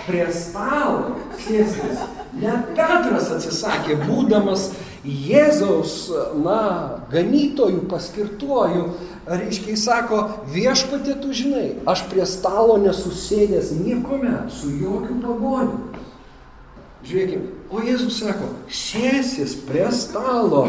Prie 0.06 0.26
stalo 0.34 1.16
sėstis. 1.42 2.02
Net 2.36 2.74
Petras 2.76 3.30
atsisakė, 3.32 3.96
būdamas 4.06 4.70
Jėzaus, 5.06 6.10
na, 6.42 7.02
ganytojų 7.12 7.84
paskirtuoju, 7.92 8.88
reiškia, 9.30 9.76
jis 9.76 9.84
sako, 9.86 10.22
viešpatė 10.52 11.16
tu 11.22 11.34
žinai, 11.36 11.68
aš 11.88 12.08
prie 12.10 12.26
stalo 12.28 12.80
nesusėdęs 12.82 13.72
niekuomet 13.78 14.50
su 14.54 14.74
jokių 14.74 15.20
pagoniu. 15.22 16.04
Žiūrėkime, 17.06 17.52
o 17.70 17.84
Jėzus 17.86 18.18
sako, 18.24 18.50
sėsis 18.66 19.54
prie 19.68 19.86
stalo. 19.94 20.66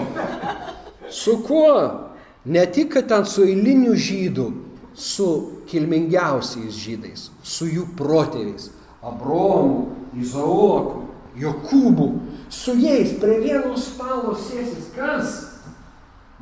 Su 1.09 1.39
kuo? 1.47 2.06
Ne 2.47 2.63
tik, 2.71 2.93
kad 2.95 3.09
ten 3.11 3.27
su 3.27 3.43
eiliniu 3.43 3.97
žydu, 3.99 4.53
su 4.95 5.29
kilmingiausiais 5.67 6.79
žydais, 6.79 7.29
su 7.43 7.67
jų 7.67 7.89
protėviais. 7.99 8.71
Abromu, 9.07 9.91
Izaoku, 10.19 11.03
Jokūbu. 11.37 12.07
Su 12.51 12.77
jais 12.79 13.17
prie 13.21 13.41
vieno 13.43 13.75
stalo 13.77 14.33
sėsis 14.39 14.89
kas? 14.95 15.35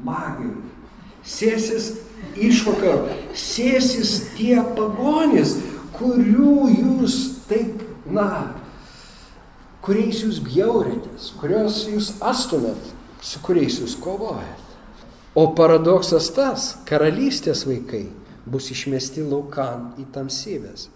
Magai. 0.05 0.53
Sėsis 1.25 1.95
išvakar. 2.37 3.09
Sėsis 3.35 4.19
tie 4.37 4.59
pagonys, 4.77 5.57
kurių 5.97 6.69
jūs 6.75 7.17
taip, 7.49 7.81
na, 8.05 8.55
kuriais 9.85 10.21
jūs 10.25 10.43
bjauritės, 10.45 11.33
kurios 11.41 11.81
jūs 11.89 12.13
astumėt, 12.25 12.93
su 13.25 13.41
kuriais 13.45 13.81
jūs 13.81 13.97
kovojat. 14.01 14.64
O 15.35 15.49
paradoksas 15.59 16.29
tas, 16.31 16.69
karalystės 16.87 17.65
vaikai 17.67 18.05
bus 18.47 18.69
išmesti 18.71 19.25
laukan 19.27 19.89
į 19.99 20.07
tamsybės. 20.15 20.89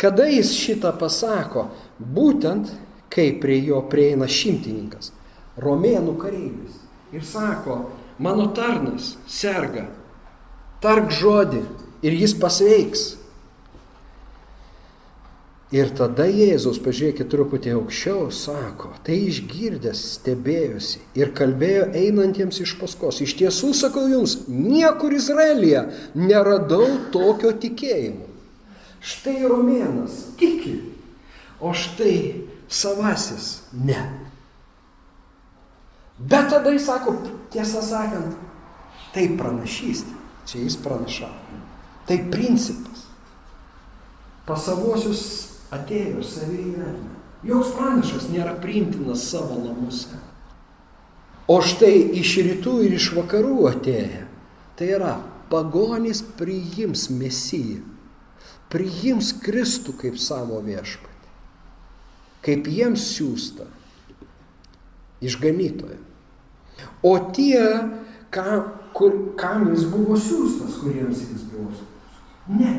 Kada 0.00 0.26
jis 0.26 0.50
šitą 0.58 0.90
pasako? 0.98 1.68
Būtent, 2.00 2.72
kai 3.12 3.28
prie 3.40 3.60
jo 3.68 3.78
prieina 3.90 4.26
šimtininkas, 4.26 5.12
romėnų 5.62 6.16
kareivis. 6.18 6.80
Ir 7.14 7.22
sako, 7.22 7.78
mano 8.18 8.48
tarnas 8.56 9.14
serga, 9.30 9.86
tark 10.82 11.14
žodį 11.14 11.62
ir 12.02 12.18
jis 12.24 12.34
pasveiks. 12.42 13.06
Ir 15.74 15.88
tada 15.98 16.28
Jėzus, 16.30 16.76
pažiūrėkit 16.78 17.26
truputį 17.32 17.72
aukščiau, 17.74 18.28
sako, 18.30 18.92
tai 19.02 19.16
išgirdęs 19.26 19.98
stebėjosi 20.12 21.00
ir 21.18 21.32
kalbėjo 21.34 21.88
einantiems 21.90 22.60
iš 22.62 22.76
paskos. 22.78 23.18
Iš 23.24 23.34
tiesų 23.40 23.72
sakau 23.74 24.04
jums, 24.06 24.44
niekur 24.46 25.16
Izraelyje 25.16 25.82
neradau 26.14 26.86
tokio 27.10 27.50
tikėjimo. 27.50 28.28
Štai 29.02 29.40
romėnas 29.50 30.20
tiki, 30.38 30.76
o 31.58 31.74
štai 31.74 32.46
savasis 32.70 33.66
ne. 33.74 33.98
Bet 36.16 36.46
tada 36.54 36.70
jis 36.76 36.86
sako, 36.86 37.16
tiesą 37.50 37.82
sakant, 37.82 38.38
tai 39.10 39.26
pranašystė. 39.34 40.14
Čia 40.46 40.62
jis 40.62 40.78
pranašavo. 40.78 41.58
Tai 42.06 42.20
principas. 42.30 43.02
Pasavosius 44.46 45.55
atėjo 45.74 46.22
savį 46.24 46.62
gyvenimą. 46.70 47.12
Joks 47.46 47.74
pranašas 47.76 48.30
nėra 48.32 48.56
priimtinas 48.62 49.26
savo 49.30 49.58
namuose. 49.60 50.18
O 51.46 51.60
štai 51.62 51.94
iš 52.18 52.32
rytų 52.42 52.78
ir 52.88 52.96
iš 52.96 53.12
vakarų 53.14 53.68
atėję, 53.70 54.24
tai 54.78 54.88
yra 54.96 55.12
pagonys 55.50 56.24
priims 56.38 57.06
mesiją, 57.14 57.84
priims 58.72 59.30
Kristų 59.44 59.94
kaip 60.00 60.18
savo 60.18 60.58
viešpatį, 60.64 61.30
kaip 62.46 62.66
jiems 62.66 63.06
siūsta 63.12 63.68
išganytoje. 65.22 66.00
O 67.06 67.14
tie, 67.36 67.62
kam, 68.34 68.72
kur, 68.96 69.14
kam 69.38 69.70
jis 69.70 69.86
buvo 69.92 70.18
siūstas, 70.18 70.80
kuriems 70.82 71.22
jis 71.28 71.46
buvo 71.52 71.70
siūstas. 71.70 71.94
Ne. 72.58 72.74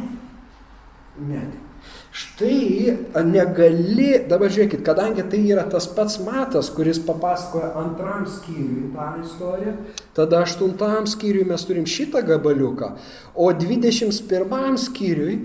Štai 2.11 2.96
negali, 3.25 4.09
dabar 4.29 4.51
žiūrėkit, 4.53 4.83
kadangi 4.85 5.25
tai 5.29 5.39
yra 5.47 5.63
tas 5.69 5.87
pats 5.91 6.19
matas, 6.25 6.69
kuris 6.73 6.99
papasakoja 7.05 7.71
antram 7.81 8.27
skyriui 8.29 8.91
tą 8.95 9.07
istoriją, 9.23 9.73
tada 10.17 10.43
aštuntam 10.45 11.09
skyriui 11.09 11.47
mes 11.47 11.65
turim 11.67 11.87
šitą 11.89 12.23
gabaliuką, 12.27 12.93
o 13.35 13.51
21 13.53 14.79
skyriui 14.87 15.37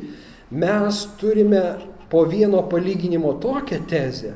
mes 0.53 1.03
turime 1.21 1.65
po 2.13 2.27
vieno 2.29 2.63
palyginimo 2.69 3.39
tokią 3.41 3.85
tezę, 3.89 4.35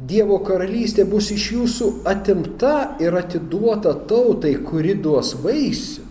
Dievo 0.00 0.38
karalystė 0.40 1.04
bus 1.04 1.26
iš 1.34 1.42
jūsų 1.52 1.86
atimta 2.08 2.96
ir 3.04 3.12
atiduota 3.20 3.92
tautai, 4.08 4.54
kuri 4.64 4.94
duos 4.96 5.34
vaisių. 5.42 6.06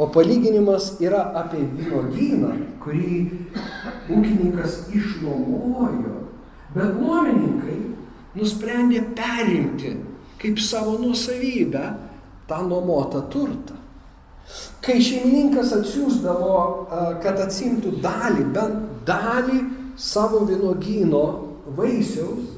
O 0.00 0.06
palyginimas 0.08 0.94
yra 1.04 1.26
apie 1.36 1.60
vynogyną, 1.76 2.54
kurį 2.80 3.16
ūkininkas 4.08 4.86
išnuomojo, 4.96 6.14
bet 6.72 6.94
nuomininkai 6.96 7.76
nusprendė 8.38 9.02
perimti 9.18 9.92
kaip 10.40 10.62
savo 10.64 10.96
nuosavybę 11.02 11.82
tą 12.48 12.62
nuomotą 12.68 13.20
turtą. 13.28 13.76
Kai 14.80 14.96
šeimininkas 15.04 15.74
atsiųsdavo, 15.76 16.54
kad 17.20 17.42
atsimtų 17.44 17.98
dalį, 18.00 18.46
bent 18.56 19.04
dalį 19.06 19.58
savo 20.00 20.46
vynogyno 20.48 21.22
vaisiaus, 21.76 22.56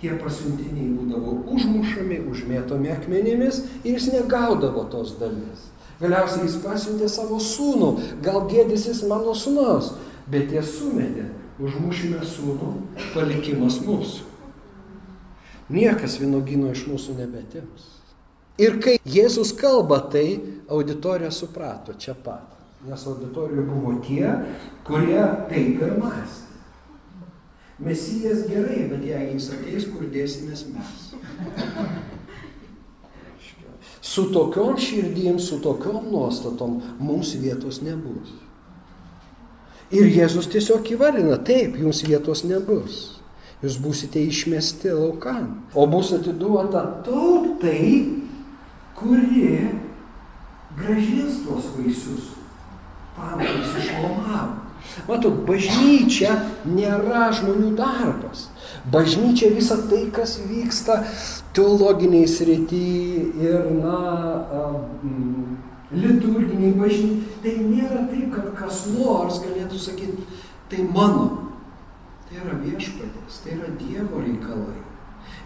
tie 0.00 0.16
pasiuntiniai 0.18 0.88
būdavo 0.96 1.36
užmušami, 1.52 2.22
užmėtomi 2.32 2.90
akmenimis 2.96 3.60
ir 3.84 3.92
jis 3.98 4.08
negaudavo 4.16 4.88
tos 4.90 5.14
dalies. 5.20 5.68
Galiausiai 6.02 6.48
jis 6.48 6.58
pasiuntė 6.64 7.06
savo 7.10 7.38
sūnų, 7.38 7.92
gal 8.24 8.42
gėdysis 8.50 9.04
mano 9.06 9.36
sūnaus, 9.38 9.92
bet 10.32 10.50
jie 10.50 10.62
sumetė, 10.66 11.28
užmušime 11.62 12.24
sūnų, 12.26 12.70
palikimas 13.14 13.78
mūsų. 13.86 14.26
Niekas 15.72 16.18
vinogino 16.18 16.72
iš 16.74 16.88
mūsų 16.90 17.14
nebetims. 17.20 17.86
Ir 18.60 18.80
kai 18.82 18.98
Jėzus 19.08 19.54
kalba, 19.56 20.02
tai 20.12 20.26
auditorija 20.68 21.30
suprato 21.32 21.94
čia 21.94 22.16
pat. 22.18 22.50
Nes 22.84 23.06
auditorijoje 23.06 23.68
buvo 23.68 23.94
tie, 24.02 24.26
kurie 24.84 25.22
taip 25.48 25.84
ir 25.86 25.94
mąstė. 26.02 26.50
Mesijas 27.82 28.44
gerai, 28.50 28.84
bet 28.90 29.06
jei 29.06 29.30
jis 29.32 29.48
ateis, 29.54 29.86
kur 29.90 30.10
dėsimės 30.12 30.66
mes. 30.74 31.06
Su 34.12 34.26
tokiom 34.32 34.76
širdim, 34.76 35.38
su 35.40 35.60
tokiom 35.64 36.10
nuostatom 36.12 36.80
mums 37.00 37.32
vietos 37.40 37.78
nebus. 37.80 38.34
Ir 39.92 40.08
Jėzus 40.08 40.50
tiesiog 40.52 40.90
įvardina, 40.94 41.38
taip, 41.40 41.78
jums 41.80 42.02
vietos 42.04 42.42
nebus. 42.48 42.98
Jūs 43.62 43.78
būsite 43.80 44.20
išmesti 44.26 44.92
laukan. 44.92 45.46
O 45.72 45.86
bus 45.88 46.10
atiduota 46.16 46.82
tautai, 47.06 47.88
kuri 48.98 49.70
gražins 50.76 51.40
tuos 51.46 51.70
vaisius. 51.76 52.32
Tam, 53.16 53.38
kuris 53.40 53.76
išlomavo. 53.84 54.58
Matot, 55.08 55.44
bažnyčia 55.46 56.34
nėra 56.66 57.28
žmonių 57.38 57.72
darbas. 57.78 58.48
Bažnyčia 58.92 59.52
visa 59.54 59.78
tai, 59.88 60.04
kas 60.12 60.40
vyksta 60.48 61.00
teologiniai 61.56 62.28
srity 62.28 62.84
ir, 63.42 63.68
na, 63.82 63.98
liturginiai 65.92 66.72
bažnyčiai, 66.78 67.40
tai 67.44 67.56
nėra 67.60 68.06
taip, 68.08 68.30
kad 68.34 68.52
kas 68.56 68.86
nors 68.94 69.42
galėtų 69.44 69.80
sakyti, 69.80 70.24
tai 70.72 70.86
mano. 70.88 71.26
Tai 72.28 72.40
yra 72.40 72.56
viešpatės, 72.62 73.42
tai 73.44 73.58
yra 73.58 73.68
Dievo 73.76 74.22
reikalai. 74.24 74.78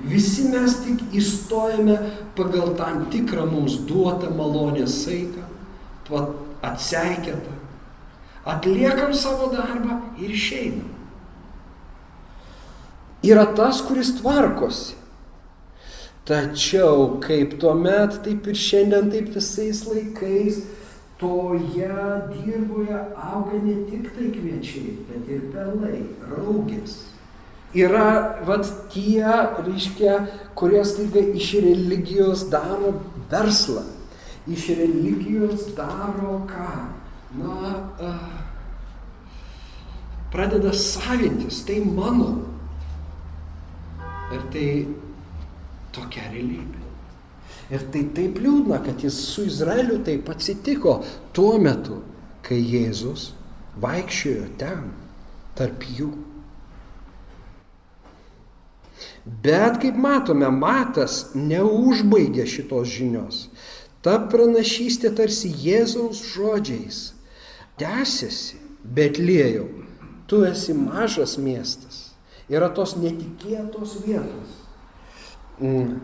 Visi 0.07 0.45
mes 0.53 0.77
tik 0.85 1.01
įstojame 1.17 1.97
pagal 2.37 2.75
tam 2.79 3.07
tikrą 3.11 3.47
mums 3.51 3.81
duotą 3.89 4.31
malonės 4.37 5.01
saiką, 5.03 5.43
atseikėtą, 6.67 7.55
atliekam 8.47 9.15
savo 9.17 9.49
darbą 9.51 9.99
ir 10.21 10.31
išeinam. 10.37 10.93
Yra 13.27 13.49
tas, 13.59 13.81
kuris 13.83 14.13
tvarkosi. 14.21 14.95
Tačiau 16.27 17.21
kaip 17.23 17.53
tuo 17.63 17.77
met, 17.79 18.17
taip 18.25 18.49
ir 18.51 18.57
šiandien, 18.59 19.13
taip 19.13 19.29
visais 19.31 19.85
laikais, 19.87 20.65
toje 21.21 21.91
dirboje 22.33 23.03
auga 23.15 23.61
ne 23.63 23.77
tik 23.87 24.09
tai 24.17 24.33
kviečiai, 24.35 24.97
bet 25.07 25.31
ir 25.31 25.45
pelai, 25.53 26.01
raugės. 26.33 26.97
Yra 27.77 28.09
vat 28.49 28.67
tie, 28.91 29.23
reiškia, 29.69 30.17
kurie 30.59 30.83
staiga 30.89 31.23
iš 31.39 31.53
religijos 31.63 32.47
daro 32.51 32.97
verslą, 33.31 33.87
iš 34.51 34.67
religijos 34.83 35.71
daro 35.79 36.41
ką? 36.51 36.75
Na, 37.37 37.73
uh, 38.03 38.29
pradeda 40.35 40.75
savintis, 40.75 41.63
tai 41.69 41.81
mano. 41.87 42.35
Ir 44.35 44.43
tai 44.51 44.69
tokia 45.97 46.29
realybė. 46.31 46.85
Ir 47.73 47.83
tai 47.91 48.05
taip 48.15 48.39
liūdna, 48.39 48.79
kad 48.85 49.03
jis 49.03 49.17
su 49.33 49.47
Izraeliu 49.49 49.99
taip 50.07 50.29
atsitiko 50.31 51.01
tuo 51.35 51.57
metu, 51.59 51.99
kai 52.47 52.61
Jėzus 52.61 53.33
vaikščiojo 53.83 54.47
ten, 54.61 54.93
tarp 55.59 55.83
jų. 55.97 56.13
Bet 59.43 59.81
kaip 59.83 59.99
matome, 59.99 60.47
Matas 60.55 61.33
neužbaigė 61.35 62.47
šitos 62.47 62.93
žinios. 62.93 63.41
Ta 64.07 64.21
pranašystė 64.31 65.11
tarsi 65.19 65.51
Jėzaus 65.51 66.21
žodžiais 66.31 67.01
tęsiasi, 67.81 68.61
bet 68.87 69.19
liejau 69.19 69.67
tu 70.31 70.45
esi 70.47 70.77
mažas 70.79 71.35
miestas. 71.43 72.13
Yra 72.47 72.71
tos 72.71 72.95
netikėtos 72.95 73.99
vietos. 74.07 74.66
Mm. 75.63 76.01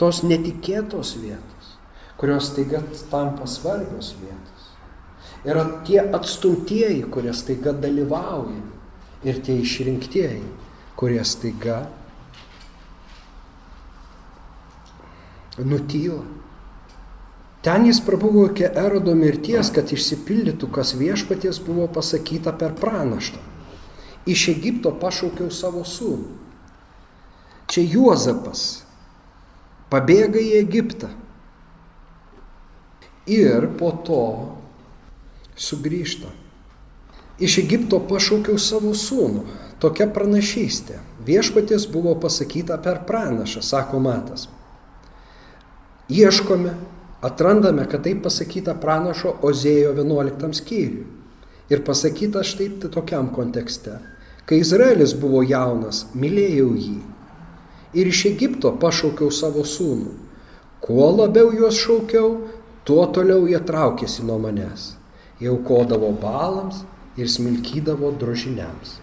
Tos 0.00 0.22
netikėtos 0.26 1.14
vietos, 1.20 1.74
kurios 2.18 2.50
taiga 2.56 2.80
tampa 3.12 3.46
svarbios 3.46 4.14
vietos. 4.18 4.70
Yra 5.44 5.66
tie 5.84 6.00
atstumtieji, 6.00 7.04
kurie 7.12 7.34
staiga 7.36 7.74
dalyvauja. 7.76 8.62
Ir 9.24 9.38
tie 9.44 9.58
išrinktieji, 9.60 10.42
kurie 10.96 11.20
staiga 11.24 11.84
nutyla. 15.58 16.22
Ten 17.64 17.86
jis 17.88 18.00
prabuvo 18.04 18.44
iki 18.50 18.66
erodo 18.68 19.14
mirties, 19.16 19.70
kad 19.72 19.88
išsipildytų, 19.92 20.68
kas 20.72 20.92
viešpaties 21.00 21.62
buvo 21.64 21.86
pasakyta 21.88 22.52
per 22.60 22.74
pranaštą. 22.76 23.40
Iš 24.28 24.48
Egipto 24.52 24.92
pašaukiau 25.00 25.48
savo 25.52 25.84
sūnų. 25.88 26.43
Čia 27.74 27.82
Juozapas 27.90 28.84
pabėga 29.90 30.38
į 30.38 30.60
Egiptą. 30.60 31.08
Ir 33.26 33.66
po 33.80 33.88
to 34.06 34.20
sugrįžta. 35.58 36.30
Iš 37.42 37.56
Egipto 37.64 37.98
pašaukiau 37.98 38.60
savo 38.62 38.92
sūnų. 38.94 39.42
Tokia 39.82 40.06
pranašystė. 40.06 41.00
Viešpaties 41.26 41.88
buvo 41.90 42.14
pasakyta 42.22 42.76
per 42.78 43.00
pranašą, 43.08 43.62
sako 43.64 43.98
Matas. 44.04 44.46
Ieškome, 46.14 46.76
atrandame, 47.26 47.88
kad 47.90 48.04
tai 48.06 48.14
pasakyta 48.14 48.76
pranašo 48.78 49.34
Ozėjo 49.42 49.96
11 49.98 50.54
skyriui. 50.60 51.08
Ir 51.74 51.82
pasakyta 51.82 52.44
štai 52.46 52.70
tokiam 52.86 53.32
kontekste. 53.34 53.98
Kai 54.46 54.62
Izraelis 54.62 55.16
buvo 55.18 55.42
jaunas, 55.42 56.04
mylėjau 56.14 56.70
jį. 56.76 56.98
Ir 57.94 58.10
iš 58.10 58.24
Egipto 58.32 58.72
pašaukiau 58.80 59.30
savo 59.30 59.62
sūnų. 59.62 60.12
Kuo 60.84 61.06
labiau 61.14 61.52
juos 61.54 61.78
šaukiau, 61.78 62.34
tuo 62.84 63.06
toliau 63.14 63.46
jie 63.48 63.60
traukėsi 63.62 64.26
nuo 64.26 64.40
manęs. 64.42 64.94
Jie 65.40 65.48
aukodavo 65.52 66.10
balams 66.20 66.82
ir 67.16 67.30
smilkydavo 67.30 68.10
drožiniams. 68.18 68.98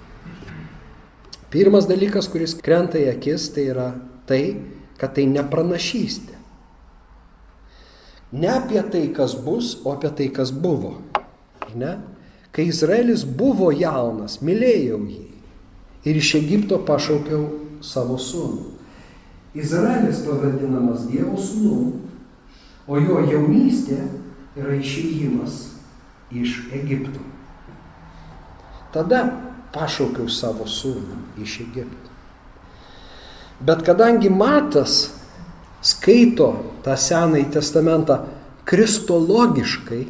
Pirmas 1.51 1.87
dalykas, 1.87 2.29
kuris 2.31 2.53
krenta 2.59 2.99
į 2.99 3.09
akis, 3.11 3.49
tai 3.55 3.65
yra 3.73 3.87
tai, 4.27 4.43
kad 4.99 5.15
tai 5.17 5.25
nepranašystė. 5.27 6.37
Ne 8.31 8.47
apie 8.47 8.79
tai, 8.87 9.09
kas 9.15 9.35
bus, 9.35 9.73
o 9.83 9.91
apie 9.91 10.11
tai, 10.15 10.29
kas 10.31 10.53
buvo. 10.55 10.93
Ne? 11.75 11.97
Kai 12.55 12.67
Izraelis 12.71 13.25
buvo 13.27 13.71
jaunas, 13.75 14.39
mylėjau 14.43 15.01
jį 15.07 15.25
ir 16.07 16.17
iš 16.19 16.35
Egipto 16.39 16.79
pašaukiau 16.87 17.43
savo 17.83 18.17
sūnų. 18.19 18.80
Izraelis 19.57 20.21
pavadinamas 20.23 21.07
Dievo 21.09 21.35
sūnų, 21.35 21.79
o 22.87 22.99
jo 22.99 23.19
jaunystė 23.27 23.99
yra 24.55 24.77
išėjimas 24.79 25.57
iš 26.31 26.57
Egipto. 26.75 27.19
Tada 28.95 29.25
pašaukiau 29.75 30.29
savo 30.31 30.67
sūnų 30.67 31.43
iš 31.43 31.61
Egipto. 31.65 32.11
Bet 33.61 33.83
kadangi 33.85 34.31
Matas 34.33 35.11
skaito 35.85 36.49
tą 36.85 36.95
Senąjį 36.97 37.51
testamentą 37.53 38.17
kristologiškai, 38.65 40.01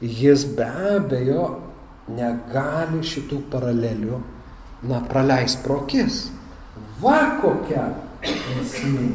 jis 0.00 0.44
be 0.56 0.66
abejo 0.96 1.46
negali 2.08 3.04
šitų 3.04 3.42
paralelių 3.52 4.18
na, 4.88 5.00
praleis 5.10 5.56
prokis. 5.62 6.28
Va 6.98 7.18
kokia 7.38 7.84
esmė, 8.58 9.12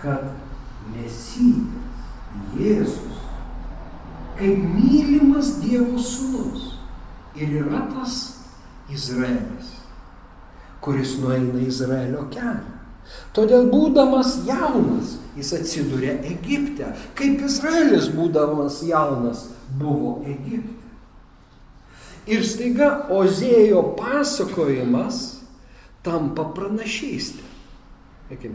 kad 0.00 0.30
Mesijas, 0.94 1.74
Jėzus, 2.56 3.20
kaip 4.38 4.64
mylimas 4.72 5.56
Dievo 5.62 5.98
sūnus 6.00 6.74
ir 7.36 7.58
yra 7.62 7.82
tas 7.90 8.18
Izraelis, 8.92 9.72
kuris 10.84 11.16
nueina 11.20 11.60
Izraelio 11.66 12.24
kelią. 12.32 12.76
Todėl 13.36 13.70
būdamas 13.72 14.42
jaunas, 14.46 15.16
jis 15.36 15.52
atsiduria 15.56 16.18
Egipte, 16.28 16.92
kaip 17.18 17.40
Izraelis 17.44 18.10
būdamas 18.12 18.82
jaunas 18.84 19.46
buvo 19.80 20.18
Egipte. 20.28 20.76
Ir 22.28 22.44
staiga 22.44 23.08
Ozėjo 23.12 23.82
pasakojimas 23.96 25.37
tampa 26.08 26.48
pranašystė. 26.56 27.44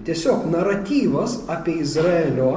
Tiesiog 0.06 0.50
naratyvas 0.54 1.40
apie 1.50 1.80
Izraelio 1.82 2.50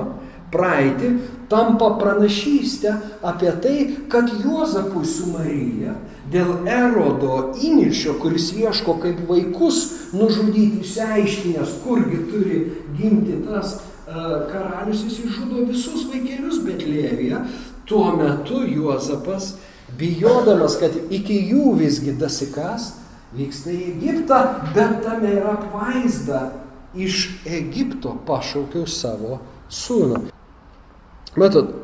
praeitį 0.53 1.13
tampa 1.51 1.93
pranašystė 2.01 2.93
apie 3.27 3.53
tai, 3.63 3.77
kad 4.13 4.31
Juozapui 4.43 5.05
su 5.09 5.31
Marija 5.33 5.95
dėl 6.33 6.67
erodo 6.67 7.53
įniršio, 7.63 8.17
kuris 8.23 8.51
ieško 8.57 8.97
kaip 9.03 9.23
vaikus 9.31 9.83
nužudyti, 10.17 10.83
išsiaiškinęs, 10.83 11.77
kurgi 11.85 12.21
turi 12.33 12.61
gimti 12.99 13.39
tas 13.47 13.77
uh, 13.79 14.49
karalius, 14.51 15.07
jis 15.07 15.23
išžudo 15.27 15.69
visus 15.71 16.07
vaikelius 16.11 16.61
Betlėjuje. 16.67 17.43
Tuo 17.87 18.11
metu 18.19 18.65
Juozapas, 18.67 19.53
bijodamas, 19.99 20.75
kad 20.81 20.97
iki 21.15 21.39
jų 21.53 21.77
visgi 21.79 22.17
dasikas, 22.19 22.97
vyksta 23.35 23.73
į 23.73 23.83
Egiptą, 23.97 24.39
bet 24.77 25.03
tame 25.05 25.35
yra 25.41 25.57
apvaizda. 25.57 26.45
Iš 26.97 27.43
Egipto 27.45 28.15
pašaukiau 28.25 28.87
savo 28.89 29.41
sūnų. 29.69 30.23
Matot, 31.37 31.75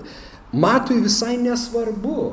matui 0.57 1.03
visai 1.05 1.35
nesvarbu, 1.37 2.31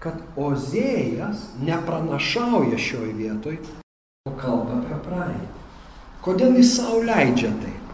kad 0.00 0.22
Ozėjas 0.40 1.42
nepranašauja 1.64 2.78
šioj 2.80 3.10
vietoj, 3.18 3.58
o 4.28 4.32
kalba 4.40 4.78
apie 4.80 5.00
praeitį. 5.04 5.50
Kodėl 6.24 6.56
jis 6.56 6.72
savo 6.78 7.02
leidžia 7.04 7.52
taip? 7.60 7.92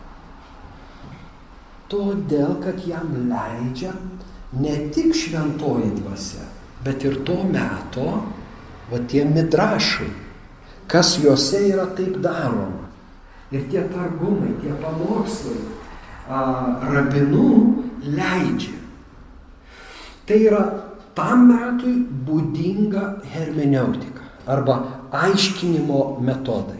Todėl, 1.91 2.55
kad 2.63 2.79
jam 2.87 3.11
leidžia 3.27 3.97
ne 4.63 4.77
tik 4.95 5.11
šventoji 5.19 5.91
dvasia, 5.97 6.47
bet 6.87 7.03
ir 7.07 7.19
to 7.27 7.41
meto, 7.51 8.21
va 8.91 9.01
tie 9.11 9.25
midrašai, 9.27 10.11
kas 10.91 11.17
juose 11.23 11.63
yra 11.71 11.87
taip 11.97 12.19
daroma. 12.23 12.89
Ir 13.51 13.67
tie 13.71 13.83
targumai, 13.91 14.53
tie 14.63 14.75
pamokslai, 14.79 15.59
rabinų 16.31 17.55
leidžia. 18.15 18.77
Tai 20.27 20.39
yra 20.39 20.61
tam 21.19 21.49
metui 21.51 21.97
būdinga 22.27 23.07
hermeneutika 23.33 24.29
arba 24.51 24.77
aiškinimo 25.11 26.21
metodai. 26.23 26.79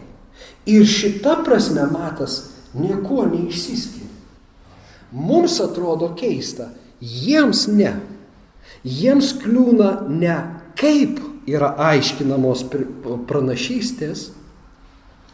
Ir 0.65 0.85
šita 0.87 1.41
prasme 1.45 1.83
matas 1.91 2.53
niekuo 2.77 3.25
neišsiskiria. 3.27 4.07
Mums 5.11 5.57
atrodo 5.59 6.13
keista, 6.15 6.69
jiems 7.01 7.65
ne. 7.67 7.97
Jiems 8.87 9.33
kliūna 9.41 10.07
ne 10.07 10.37
kaip 10.79 11.19
yra 11.49 11.73
aiškinamos 11.89 12.65
pranašystės, 13.29 14.29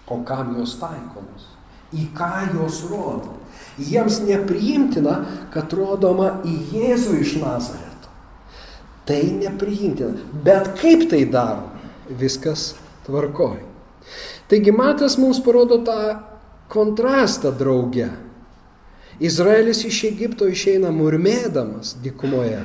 o 0.07 0.21
kam 0.27 0.55
jos 0.59 0.77
taikomos, 0.79 1.49
į 1.91 2.07
ką 2.15 2.31
jos 2.55 2.83
rodo. 2.91 3.35
Jiems 3.77 4.21
nepriimtina, 4.25 5.19
kad 5.53 5.73
rodoma 5.77 6.39
į 6.47 6.55
Jėzų 6.73 7.19
iš 7.21 7.35
Nazareto. 7.41 8.09
Tai 9.05 9.19
nepriimtina. 9.37 10.17
Bet 10.43 10.71
kaip 10.81 11.05
tai 11.11 11.25
daro, 11.29 11.67
viskas 12.09 12.71
tvarkoj. 13.05 13.59
Taigi 14.49 14.73
Matas 14.73 15.17
mums 15.21 15.39
parodo 15.43 15.77
tą 15.85 16.17
kontrastą 16.71 17.51
drauge. 17.55 18.09
Izraelis 19.19 19.83
iš 19.87 20.03
Egipto 20.11 20.47
išeina 20.49 20.91
murmėdamas 20.93 21.95
dikumoje, 22.03 22.61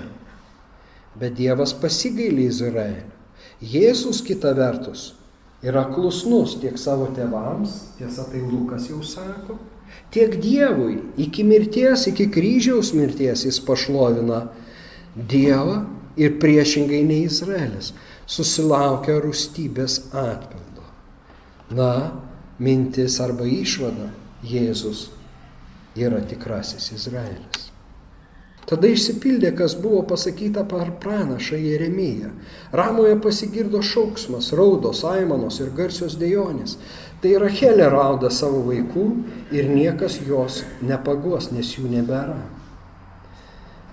bet 1.16 1.36
Dievas 1.38 1.72
pasigailį 1.76 2.48
Izraelį. 2.50 3.11
Jėzus 3.62 4.22
kita 4.26 4.50
vertus 4.58 5.12
yra 5.62 5.84
klusnus 5.92 6.56
tiek 6.58 6.74
savo 6.80 7.06
tėvams, 7.14 7.94
tiesa 7.98 8.26
tai 8.26 8.42
Lukas 8.42 8.88
jau 8.90 8.98
sako, 9.06 9.60
tiek 10.10 10.34
Dievui. 10.42 10.98
Iki 11.22 11.44
mirties, 11.46 12.08
iki 12.10 12.26
kryžiaus 12.34 12.90
mirties 12.98 13.46
jis 13.46 13.60
pašlovina 13.62 14.48
Dievą 15.14 15.84
ir 16.18 16.38
priešingai 16.42 17.04
nei 17.06 17.26
Izraelis 17.28 17.92
susilaukia 18.26 19.20
rūstybės 19.22 19.98
atpildo. 20.10 20.86
Na, 21.76 21.92
mintis 22.58 23.18
arba 23.22 23.46
išvada 23.48 24.10
Jėzus 24.46 25.10
yra 25.96 26.22
tikrasis 26.26 26.90
Izraelis. 26.96 27.71
Tada 28.68 28.86
išsipildė, 28.86 29.50
kas 29.58 29.74
buvo 29.74 30.04
pasakyta 30.06 30.62
par 30.70 30.92
pranašą 31.02 31.58
Jeremiją. 31.58 32.30
Ramoje 32.78 33.16
pasigirdo 33.24 33.80
šauksmas, 33.82 34.52
raudos, 34.54 35.02
aimanos 35.08 35.58
ir 35.60 35.72
garsios 35.74 36.14
dejonės. 36.20 36.76
Tai 37.22 37.32
Rachelė 37.42 37.88
rauda 37.90 38.30
savo 38.30 38.62
vaikų 38.68 39.06
ir 39.54 39.70
niekas 39.70 40.20
jos 40.26 40.62
nepagos, 40.82 41.50
nes 41.54 41.74
jų 41.74 41.90
nebėra. 41.90 42.38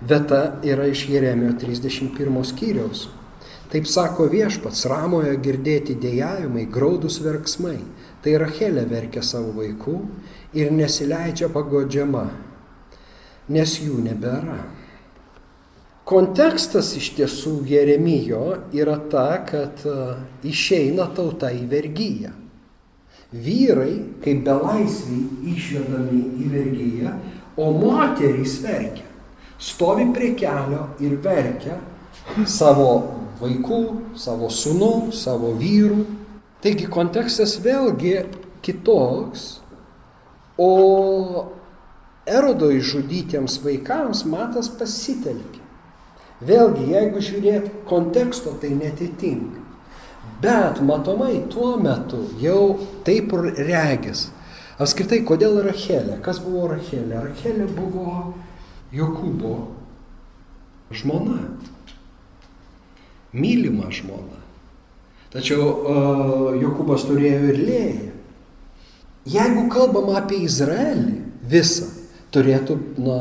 Veta 0.00 0.42
yra 0.64 0.86
iš 0.90 1.08
Jeremijo 1.10 1.56
31 1.60 2.44
skyriaus. 2.46 3.08
Taip 3.70 3.86
sako 3.86 4.26
viešpats, 4.30 4.86
ramoje 4.90 5.34
girdėti 5.42 5.94
dėjavimai, 5.98 6.64
graudus 6.70 7.18
verksmai. 7.22 7.78
Tai 8.22 8.38
Rachelė 8.42 8.86
verkia 8.90 9.22
savo 9.22 9.52
vaikų 9.58 9.98
ir 10.58 10.72
nesileidžia 10.74 11.50
pagodžiama 11.54 12.24
nes 13.48 13.78
jų 13.80 14.02
nebėra. 14.04 14.58
Kontekstas 16.10 16.90
iš 16.98 17.12
tiesų 17.14 17.60
Jeremijo 17.70 18.56
yra 18.74 18.96
ta, 19.12 19.44
kad 19.46 19.84
e, 19.86 19.96
išeina 20.50 21.06
tauta 21.14 21.52
į 21.54 21.68
vergyją. 21.70 22.32
Vyrai 23.30 23.92
kaip 24.24 24.40
belaisviai 24.48 25.52
išvedami 25.52 26.22
į 26.42 26.48
vergyją, 26.50 27.12
o 27.62 27.68
moterys 27.76 28.56
verkia. 28.64 29.06
Stovi 29.60 30.08
prie 30.10 30.32
kelio 30.34 30.88
ir 31.04 31.14
verkia 31.22 31.78
savo 32.48 32.90
vaikų, 33.38 33.80
savo 34.18 34.50
sunų, 34.50 35.12
savo 35.14 35.54
vyrų. 35.60 36.02
Taigi 36.60 36.90
kontekstas 36.90 37.54
vėlgi 37.62 38.24
kitoks, 38.66 39.60
o 40.58 40.72
erodo 42.26 42.70
išžudytiems 42.74 43.60
vaikams 43.64 44.24
matas 44.28 44.70
pasitelkė. 44.80 45.60
Vėlgi, 46.40 46.86
jeigu 46.94 47.20
žiūrėt 47.20 47.66
konteksto, 47.88 48.54
tai 48.60 48.72
netitinka. 48.72 49.60
Bet 50.40 50.80
matomai 50.80 51.42
tuo 51.52 51.74
metu 51.76 52.22
jau 52.40 52.78
taip 53.04 53.34
regis. 53.58 54.30
Apskritai, 54.80 55.20
kodėl 55.28 55.58
Rachelė? 55.66 56.16
Kas 56.24 56.40
buvo 56.40 56.70
Rachelė? 56.70 57.20
Rachelė 57.26 57.66
buvo 57.76 58.32
Jokūbo 58.96 59.52
žmona. 60.96 61.42
Mylima 63.36 63.92
žmona. 63.92 64.40
Tačiau 65.30 65.66
uh, 65.68 66.46
Jokūbas 66.58 67.04
turėjo 67.06 67.52
ir 67.52 67.60
lėją. 67.60 68.08
Jeigu 69.30 69.68
kalbam 69.70 70.08
apie 70.16 70.40
Izraelį 70.48 71.20
visą, 71.52 71.99
turėtų 72.34 72.76
na, 73.02 73.18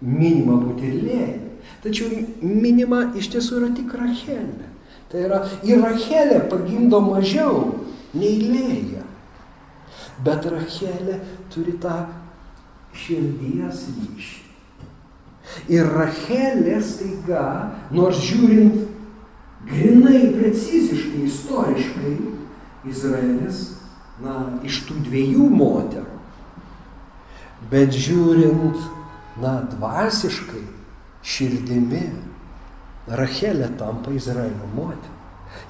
minima 0.00 0.58
būti 0.60 0.88
ir 0.88 0.98
lėja. 1.04 1.38
Tačiau 1.84 2.10
minima 2.42 3.06
iš 3.16 3.30
tiesų 3.34 3.60
yra 3.60 3.70
tik 3.76 3.94
Rachelė. 3.96 4.68
Tai 5.10 5.22
yra 5.26 5.40
ir 5.66 5.80
Rachelė 5.82 6.42
pagimdo 6.50 7.00
mažiau 7.04 7.62
nei 8.16 8.36
lėja. 8.42 9.04
Bet 10.24 10.46
Rachelė 10.50 11.20
turi 11.52 11.76
tą 11.80 12.04
širdies 12.96 13.86
ryšį. 13.96 14.38
Ir 15.72 15.88
Rachelė 15.96 16.78
staiga, 16.84 17.44
nors 17.94 18.20
žiūrint 18.22 18.86
grinai 19.66 20.30
preciziškai, 20.36 21.24
istoriškai, 21.26 22.14
Izraelis, 22.90 23.64
na, 24.24 24.36
iš 24.64 24.84
tų 24.88 25.00
dviejų 25.08 25.48
moterų 25.52 26.19
Bet 27.70 27.94
žiūrint, 27.94 28.76
na, 29.40 29.60
dvasiškai, 29.70 30.64
širdimi, 31.22 32.04
Rachelė 33.10 33.70
tampa 33.78 34.12
Izraelio 34.14 34.68
motina. 34.74 35.16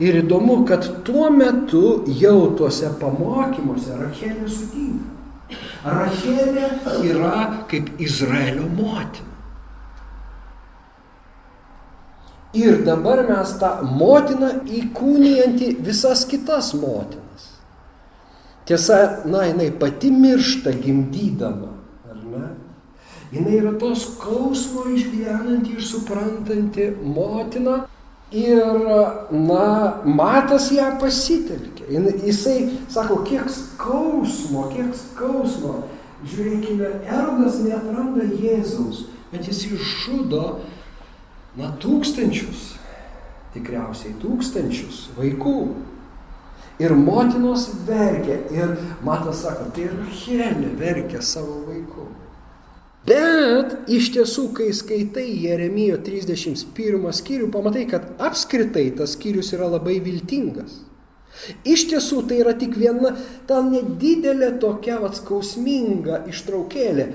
Ir 0.01 0.19
įdomu, 0.23 0.63
kad 0.69 0.85
tuo 1.07 1.31
metu 1.33 2.03
jau 2.21 2.53
tuose 2.57 2.91
pamokymuose 3.01 3.97
Rachelė 3.97 4.49
sutinka. 4.49 5.17
Rachelė 5.85 6.69
yra 7.09 7.65
kaip 7.71 7.89
Izraelio 8.01 8.69
motina. 8.69 9.29
Ir 12.53 12.81
dabar 12.83 13.23
mes 13.29 13.53
tą 13.61 13.71
motiną 13.87 14.51
įkūnijantį 14.67 15.75
visas 15.87 16.25
kitas 16.27 16.73
motinas. 16.75 17.47
Tiesa, 18.67 19.23
na, 19.31 19.45
jinai 19.47 19.71
pati 19.71 20.11
miršta 20.11 20.75
gimdydama? 20.75 21.80
Jinai 23.31 23.61
yra 23.61 23.77
tos 23.79 24.03
skausmo 24.09 24.89
išgyvenanti 24.91 25.77
ir 25.77 25.85
suprantanti 25.87 26.91
motina. 27.05 27.85
Ir, 28.31 28.77
na, 29.35 29.63
matas 30.07 30.69
ją 30.71 30.93
pasitelkė. 31.03 31.89
Jisai 32.23 32.59
sako, 32.91 33.25
kiek 33.27 33.49
skausmo, 33.51 34.69
kiek 34.71 34.93
skausmo. 34.95 35.81
Žiūrėkime, 36.31 36.91
Erodas 37.09 37.59
neatranda 37.65 38.27
Jėzaus, 38.29 39.07
bet 39.33 39.49
jis 39.49 39.65
išžudo 39.73 40.45
na, 41.59 41.73
tūkstančius, 41.83 42.75
tikriausiai 43.55 44.15
tūkstančius 44.23 45.09
vaikų. 45.17 45.57
Ir 46.81 46.95
motinos 46.97 47.67
verkia. 47.87 48.39
Ir 48.55 48.77
matas 49.05 49.43
sako, 49.43 49.71
tai 49.75 49.89
ir 49.89 49.97
Helė 50.23 50.75
verkia 50.79 51.23
savo 51.25 51.65
vaikų. 51.67 52.07
Bet 53.09 53.89
iš 53.89 54.11
tiesų, 54.13 54.51
kai 54.57 54.69
skaitai 54.77 55.25
Jeremijo 55.47 55.97
31 56.05 57.09
skyrių, 57.17 57.49
pamatai, 57.55 57.87
kad 57.89 58.13
apskritai 58.21 58.91
tas 58.99 59.17
skyrius 59.17 59.55
yra 59.57 59.71
labai 59.73 59.97
viltingas. 60.05 60.83
Iš 61.65 61.87
tiesų 61.89 62.25
tai 62.29 62.41
yra 62.43 62.53
tik 62.59 62.75
viena 62.77 63.13
ta 63.49 63.61
nedidelė 63.65 64.51
tokia 64.61 64.99
atskausminga 65.07 66.19
ištraukėlė. 66.29 67.07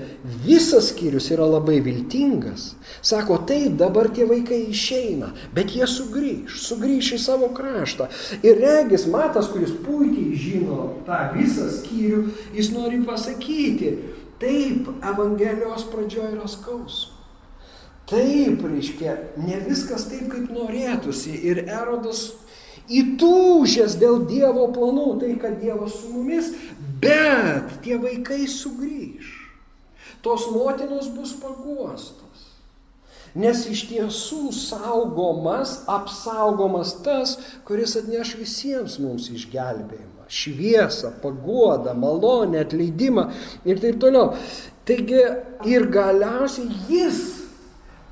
Visas 0.42 0.88
skyrius 0.90 1.28
yra 1.34 1.46
labai 1.46 1.76
viltingas. 1.84 2.72
Sako, 3.04 3.38
taip, 3.46 3.76
dabar 3.78 4.08
tie 4.16 4.26
vaikai 4.26 4.64
išeina, 4.72 5.30
bet 5.54 5.76
jie 5.76 5.86
sugrįž, 5.90 6.58
sugrįž 6.64 7.12
į 7.18 7.20
savo 7.22 7.52
kraštą. 7.54 8.08
Ir 8.42 8.58
regis 8.64 9.06
Matas, 9.12 9.52
kuris 9.52 9.76
puikiai 9.84 10.34
žino 10.34 10.80
tą 11.06 11.20
visą 11.36 11.68
skyrių, 11.76 12.24
jis 12.56 12.72
nori 12.74 13.04
pasakyti, 13.06 13.94
taip, 14.40 14.88
Evangelijos 15.02 15.86
pradžioje 15.92 16.34
yra 16.36 16.48
skausmas. 16.50 17.12
Taip, 18.06 18.62
reiškia, 18.62 19.16
ne 19.42 19.58
viskas 19.66 20.06
taip, 20.06 20.28
kaip 20.30 20.50
norėtųsi. 20.54 21.32
Ir 21.50 21.64
Erodas 21.64 22.28
įtūžęs 22.86 23.96
dėl 23.98 24.20
Dievo 24.30 24.68
planų, 24.74 25.08
tai 25.22 25.32
kad 25.42 25.58
Dievas 25.58 25.96
su 25.98 26.12
mumis, 26.14 26.52
bet 27.02 27.80
tie 27.82 27.98
vaikai 27.98 28.44
sugrįž. 28.50 29.32
Tos 30.22 30.46
motinos 30.54 31.10
bus 31.14 31.34
paguostos. 31.42 32.46
Nes 33.36 33.66
iš 33.68 33.82
tiesų 33.90 34.48
saugomas, 34.54 35.82
apsaugomas 35.90 36.94
tas, 37.04 37.34
kuris 37.68 37.98
atneš 37.98 38.32
visiems 38.38 38.96
mums 39.02 39.26
išgelbėjimą, 39.34 40.15
šviesą, 40.28 41.12
paguodą, 41.22 41.94
malonę, 41.94 42.64
atleidimą 42.66 43.28
ir 43.64 43.80
taip 43.82 44.00
toliau. 44.02 44.32
Taigi 44.86 45.22
ir 45.66 45.88
galiausiai 45.90 46.68
jis 46.88 47.22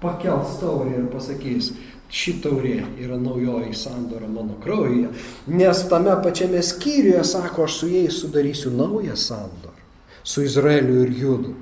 pakels 0.03 0.59
taurę 0.61 0.97
ir 0.99 1.11
pasakys, 1.13 1.73
ši 2.15 2.37
taurė 2.45 2.77
yra 3.03 3.17
naujoji 3.19 3.75
sandora 3.79 4.29
mano 4.31 4.59
kraujyje, 4.63 5.11
nes 5.51 5.85
tame 5.91 6.15
pačiame 6.23 6.63
skyriuje 6.63 7.23
sako, 7.27 7.67
aš 7.69 7.79
su 7.81 7.89
jais 7.91 8.19
sudarysiu 8.21 8.71
naują 8.75 9.17
sandorą, 9.17 9.79
su 10.23 10.43
Izraeliu 10.43 11.03
ir 11.05 11.15
Judu. 11.19 11.55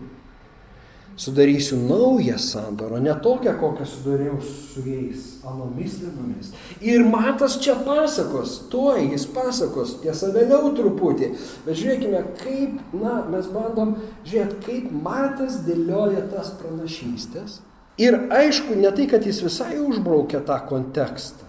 Sudarysiu 1.23 1.77
naują 1.87 2.39
sandorą, 2.43 3.01
ne 3.05 3.15
tokią, 3.23 3.53
kokią 3.61 3.87
sudariau 3.87 4.41
su 4.43 4.83
jais 4.83 5.27
anomis 5.47 5.99
dienomis. 6.03 6.53
Ir 6.83 7.05
matas 7.07 7.59
čia 7.63 7.77
pasakos, 7.87 8.57
tuoj 8.73 9.05
jis 9.13 9.29
pasakos, 9.31 9.99
tiesa 10.03 10.33
vėliau 10.35 10.73
truputį, 10.75 11.35
bet 11.67 11.79
žiūrėkime, 11.79 12.25
kaip, 12.43 12.81
na, 13.05 13.21
mes 13.31 13.51
bandom 13.55 14.01
žiūrėti, 14.27 14.63
kaip 14.67 14.97
matas 15.05 15.61
dėlioja 15.69 16.27
tas 16.33 16.57
pranašystės 16.59 17.61
Ir 18.01 18.17
aišku, 18.33 18.75
ne 18.81 18.91
tai, 18.97 19.07
kad 19.11 19.27
jis 19.27 19.43
visai 19.45 19.77
užbraukia 19.83 20.41
tą 20.47 20.57
kontekstą. 20.69 21.45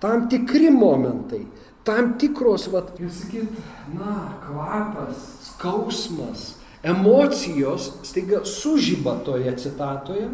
Tam 0.00 0.26
tikri 0.32 0.70
momentai, 0.72 1.44
tam 1.86 2.14
tikros, 2.18 2.64
vat, 2.72 2.94
jūs 2.98 3.20
sakyt, 3.22 3.60
na, 3.92 4.32
kvapas, 4.46 5.20
skausmas, 5.50 6.46
emocijos 6.82 7.92
staiga 8.02 8.44
sužyba 8.44 9.18
toje 9.24 9.52
citatoje, 9.58 10.28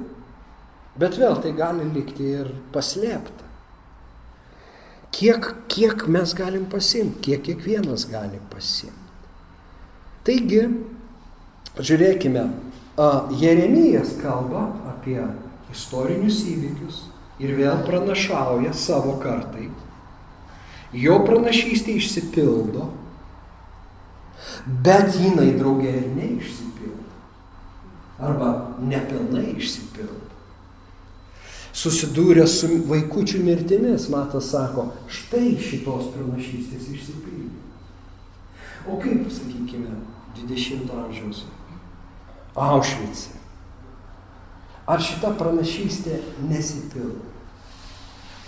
bet 0.98 1.18
vėl 1.20 1.37
tai 1.42 1.52
gali 1.56 1.87
likti 1.94 2.32
ir 2.40 2.52
paslėpta. 2.74 3.46
Kiek, 5.14 5.46
kiek 5.72 6.06
mes 6.08 6.34
galim 6.37 6.66
pasimti, 6.70 7.20
kiek 7.30 7.42
kiekvienas 7.46 8.06
gali 8.11 8.40
pasimti. 8.52 8.96
Taigi, 10.26 10.64
žiūrėkime, 11.78 12.44
Jeremijas 13.40 14.16
kalba 14.20 14.66
apie 14.90 15.20
istorinius 15.72 16.42
įvykius 16.50 17.04
ir 17.40 17.54
vėl 17.56 17.84
pranašauja 17.87 18.72
savo 18.76 19.16
kartai. 19.22 19.68
Jo 20.92 21.20
pranašystė 21.24 21.94
išsipildo, 22.00 22.88
bet 24.85 25.16
jinai 25.16 25.52
draugė 25.59 25.92
ir 26.00 26.09
neišsipildo. 26.16 27.04
Arba 28.18 28.50
nepilnai 28.83 29.54
išsipildo. 29.57 30.26
Susidūrė 31.78 32.46
su 32.50 32.81
vaikučių 32.90 33.42
mirtimis, 33.46 34.09
Matas 34.11 34.50
sako, 34.50 34.88
štai 35.07 35.54
šitos 35.62 36.11
pranašystės 36.14 36.88
išsipildė. 36.90 37.66
O 38.88 38.98
kaip, 39.02 39.28
sakykime, 39.31 40.00
20 40.38 40.94
amžiaus 40.94 41.44
Aušvice 42.59 43.38
Ar 44.88 45.02
šita 45.04 45.35
pranašystė 45.37 46.16
nesipildo? 46.48 47.20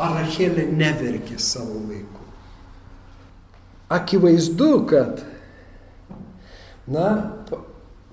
Ar 0.01 0.15
Rachelė 0.17 0.65
neverkė 0.73 1.37
savo 1.37 1.83
vaikų? 1.85 2.23
Akivaizdu, 3.93 4.71
kad, 4.89 5.21
na, 6.91 7.07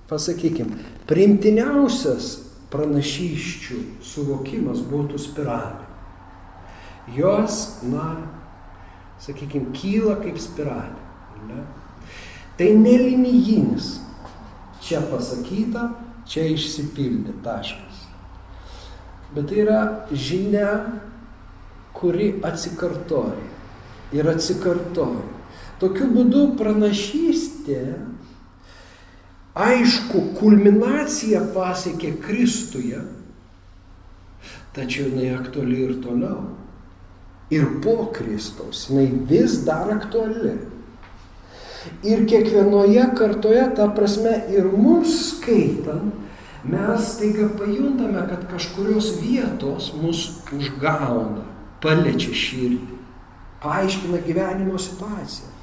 pasakykim, 0.08 0.72
primtiniausias 1.08 2.30
pranašyščių 2.72 3.78
suvokimas 4.04 4.82
būtų 4.88 5.20
spiralė. 5.20 5.86
Jos, 7.16 7.80
na, 7.88 8.10
sakykime, 9.24 9.72
kyla 9.76 10.18
kaip 10.20 10.38
spiralė. 10.40 11.06
Ne? 11.48 11.64
Tai 12.58 12.68
nelinijinis. 12.76 13.96
Čia 14.84 15.00
pasakyta, 15.10 15.88
čia 16.28 16.46
išsipildė 16.54 17.34
taškas. 17.44 18.04
Bet 19.34 19.50
tai 19.50 19.62
yra 19.64 19.80
žinia, 20.12 20.70
kuri 21.96 22.30
atsikartoja 22.46 23.36
ir 24.14 24.28
atsikartoja. 24.30 25.24
Tokiu 25.78 26.08
būdu 26.10 26.44
pranašystė, 26.58 27.80
aišku, 29.58 30.22
kulminacija 30.38 31.42
pasiekė 31.54 32.14
Kristuje, 32.22 33.00
tačiau 34.76 35.10
jinai 35.10 35.34
aktuali 35.38 35.82
ir 35.86 35.98
toliau. 36.04 36.46
Ir 37.50 37.64
po 37.82 38.10
Kristaus 38.12 38.86
jinai 38.90 39.08
vis 39.30 39.62
dar 39.66 39.88
aktuali. 39.94 40.58
Ir 42.04 42.26
kiekvienoje 42.28 43.06
kartoje, 43.16 43.62
ta 43.76 43.88
prasme, 43.96 44.34
ir 44.52 44.66
mums 44.68 45.14
skaitant, 45.30 46.12
mes 46.68 47.12
taiga 47.16 47.48
pajuntame, 47.56 48.26
kad 48.28 48.44
kažkurios 48.50 49.14
vietos 49.22 49.92
mus 49.96 50.26
užgauna, 50.52 51.46
paliečia 51.80 52.34
širdį, 52.36 52.98
paaiškina 53.62 54.20
gyvenimo 54.26 54.76
situaciją. 54.82 55.57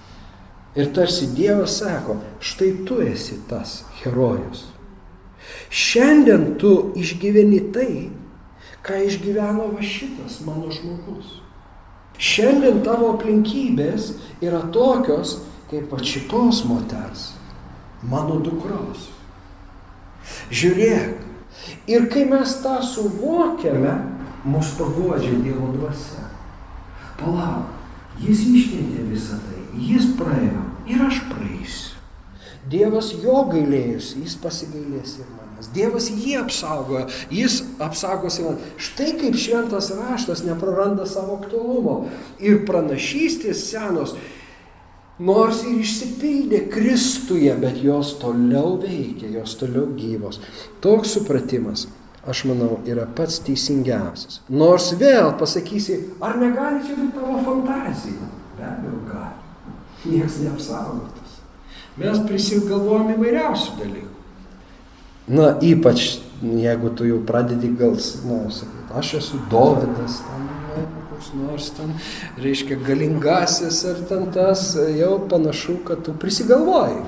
Ir 0.76 0.92
tarsi 0.94 1.28
Dievas 1.32 1.78
sako, 1.80 2.18
štai 2.44 2.72
tu 2.88 3.00
esi 3.02 3.38
tas 3.50 3.84
herojus. 4.02 4.66
Šiandien 5.72 6.56
tu 6.60 6.92
išgyveni 7.00 7.62
tai, 7.76 8.10
ką 8.86 9.00
išgyveno 9.08 9.70
va 9.72 9.84
šitas 9.84 10.42
mano 10.46 10.72
žmogus. 10.72 11.40
Šiandien 12.20 12.82
tavo 12.86 13.14
aplinkybės 13.16 14.14
yra 14.44 14.62
tokios, 14.76 15.40
kaip 15.72 15.92
va 15.92 16.00
šitos 16.04 16.64
moters, 16.68 17.30
mano 18.04 18.40
dukros. 18.44 19.10
Žiūrėk. 20.52 21.24
Ir 21.90 22.08
kai 22.12 22.26
mes 22.30 22.52
tą 22.62 22.78
suvokiame, 22.84 23.94
mus 24.46 24.74
paguodžia 24.78 25.40
Dievo 25.44 25.72
dvasia. 25.76 26.28
Palauk, 27.20 27.75
Jis 28.24 28.46
ištentė 28.48 29.04
visą 29.10 29.38
tai, 29.44 29.62
jis 29.76 30.08
praėjo 30.20 30.64
ir 30.92 31.04
aš 31.08 31.20
praeisiu. 31.32 31.96
Dievas 32.66 33.12
jo 33.22 33.44
gailėjusi, 33.52 34.24
jis 34.24 34.38
pasigailės 34.42 35.18
ir 35.20 35.28
manęs. 35.30 35.68
Dievas 35.76 36.08
jį 36.10 36.40
apsaugojo, 36.40 37.04
jis 37.30 37.60
apsaugos 37.84 38.40
ir 38.40 38.48
manęs. 38.48 38.72
Štai 38.88 39.12
kaip 39.20 39.38
šventas 39.38 39.92
raštas 40.00 40.42
nepraranda 40.48 41.06
savo 41.10 41.38
aktualumo. 41.42 41.98
Ir 42.42 42.64
pranašystės 42.66 43.68
senos, 43.68 44.16
nors 45.20 45.62
ir 45.68 45.84
išsipildė 45.84 46.64
Kristuje, 46.74 47.54
bet 47.62 47.78
jos 47.84 48.16
toliau 48.24 48.80
veikia, 48.82 49.30
jos 49.38 49.60
toliau 49.62 49.92
gyvos. 50.00 50.42
Toks 50.82 51.14
supratimas 51.20 51.86
aš 52.28 52.44
manau, 52.50 52.80
yra 52.90 53.06
pats 53.18 53.40
teisingiausias. 53.46 54.42
Nors 54.50 54.92
vėl 55.00 55.32
pasakysi, 55.40 56.00
ar 56.24 56.40
negali 56.42 56.84
čia 56.86 56.98
būti 56.98 57.14
tavo 57.20 57.40
fantazija? 57.46 58.30
Be 58.58 58.68
abejo, 58.70 59.00
gali. 59.10 59.44
Niekas 60.06 60.42
neapsaugotas. 60.44 61.40
Mes 61.98 62.22
prisigalvojam 62.28 63.14
įvairiausių 63.16 63.78
dalykų. 63.80 64.12
Na, 65.36 65.56
ypač 65.64 66.20
jeigu 66.42 66.90
tu 66.90 67.06
jau 67.08 67.20
pradedi 67.26 67.72
gal, 67.80 67.96
na, 68.28 68.40
sakyti, 68.54 68.86
aš 68.94 69.14
esu 69.20 69.40
Dovydas, 69.50 70.20
ten, 70.26 70.48
na, 70.76 70.84
koks 71.10 71.32
nors 71.40 71.70
ten, 71.78 71.94
reiškia, 72.42 72.78
galingasis 72.86 73.84
ar 73.90 74.02
ten 74.10 74.28
tas, 74.36 74.74
jau 74.98 75.18
panašu, 75.30 75.80
kad 75.88 76.04
tu 76.06 76.14
prisigalvoji. 76.14 77.02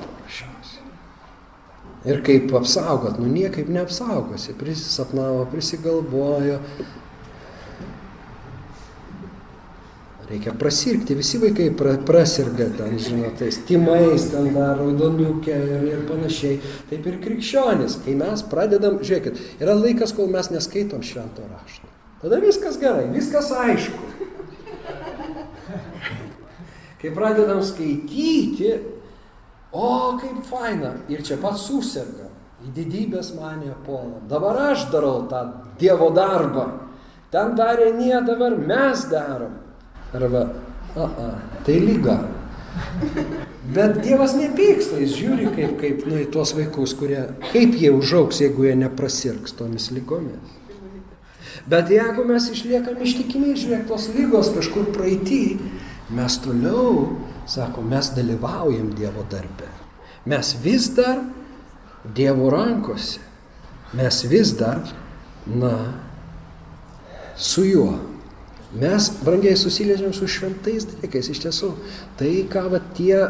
Ir 2.08 2.22
kaip 2.24 2.52
apsaugot, 2.56 3.18
nu 3.20 3.28
niekaip 3.28 3.68
neapsaugosi, 3.68 4.54
prisisapnavo, 4.56 5.42
prisigalvojo. 5.52 6.56
Reikia 10.28 10.52
prasirgti, 10.60 11.16
visi 11.16 11.38
vaikai 11.40 11.70
pra, 11.76 11.94
prasirga 12.08 12.66
ten, 12.76 12.98
žinot, 13.00 13.38
tais 13.40 13.60
timais, 13.68 14.26
ten 14.28 14.50
dar 14.52 14.76
raudoniukė 14.76 15.54
ir, 15.56 15.86
ir 15.88 16.02
panašiai. 16.08 16.58
Taip 16.90 17.06
ir 17.08 17.16
krikščionis, 17.24 17.96
kai 18.04 18.16
mes 18.16 18.44
pradedam, 18.50 18.98
žiūrėkit, 19.00 19.40
yra 19.64 19.76
laikas, 19.76 20.12
kol 20.16 20.28
mes 20.32 20.50
neskaitom 20.52 21.04
švento 21.04 21.44
rašto. 21.48 21.88
Tada 22.20 22.40
viskas 22.44 22.76
gerai, 22.80 23.06
viskas 23.14 23.48
aišku. 23.56 24.04
Kai 26.98 27.12
pradedam 27.14 27.62
skaityti, 27.64 28.72
O, 29.72 30.16
kaip 30.20 30.42
faina. 30.48 30.94
Ir 31.12 31.22
čia 31.26 31.38
pats 31.42 31.66
susirga. 31.68 32.28
Į 32.64 32.72
didybės 32.74 33.34
mane 33.36 33.74
puola. 33.86 34.18
Dabar 34.30 34.56
aš 34.72 34.88
darau 34.92 35.28
tą 35.30 35.44
Dievo 35.78 36.10
darbą. 36.14 36.66
Ten 37.30 37.54
darė 37.58 37.92
nie, 37.94 38.16
dabar 38.24 38.56
mes 38.56 39.04
darom. 39.10 39.52
Arba, 40.16 40.46
a, 40.96 41.04
a, 41.04 41.28
tai 41.66 41.76
lyga. 41.84 42.16
Bet 43.74 43.98
Dievas 44.00 44.32
nepyksta, 44.38 44.96
jis 45.02 45.12
žiūri 45.18 45.50
kaip, 45.52 45.74
kaip 45.80 46.06
nu, 46.08 46.16
į 46.22 46.30
tuos 46.32 46.54
vaikus, 46.56 46.94
kurie, 46.96 47.20
kaip 47.50 47.76
jie 47.76 47.90
užauks, 47.92 48.40
jeigu 48.40 48.64
jie 48.64 48.72
neprasirgs 48.80 49.52
tomis 49.58 49.90
lygomis. 49.92 50.56
Bet 51.68 51.92
jeigu 51.92 52.24
mes 52.24 52.46
išliekam 52.48 53.02
ištikimi, 53.04 53.52
žiūrėk, 53.60 53.84
tos 53.90 54.08
lygos 54.14 54.48
kažkur 54.54 54.88
praeitį, 54.94 55.42
mes 56.16 56.38
toliau 56.40 57.10
Sako, 57.48 57.82
mes 57.82 58.10
dalyvaujam 58.16 58.92
Dievo 58.96 59.24
darbe. 59.30 59.70
Mes 60.28 60.52
vis 60.62 60.90
dar 60.94 61.22
Dievo 62.04 62.50
rankose. 62.50 63.20
Mes 63.96 64.24
vis 64.28 64.52
dar, 64.52 64.82
na, 65.46 65.72
su 67.36 67.64
juo. 67.64 67.94
Mes, 68.76 69.08
brangiai, 69.24 69.56
susiliečiam 69.56 70.12
su 70.12 70.28
šventais 70.28 70.84
dalykais. 70.90 71.30
Iš 71.32 71.40
tiesų, 71.46 71.70
tai, 72.20 72.34
ką 72.52 72.66
va 72.68 72.82
tie 72.96 73.22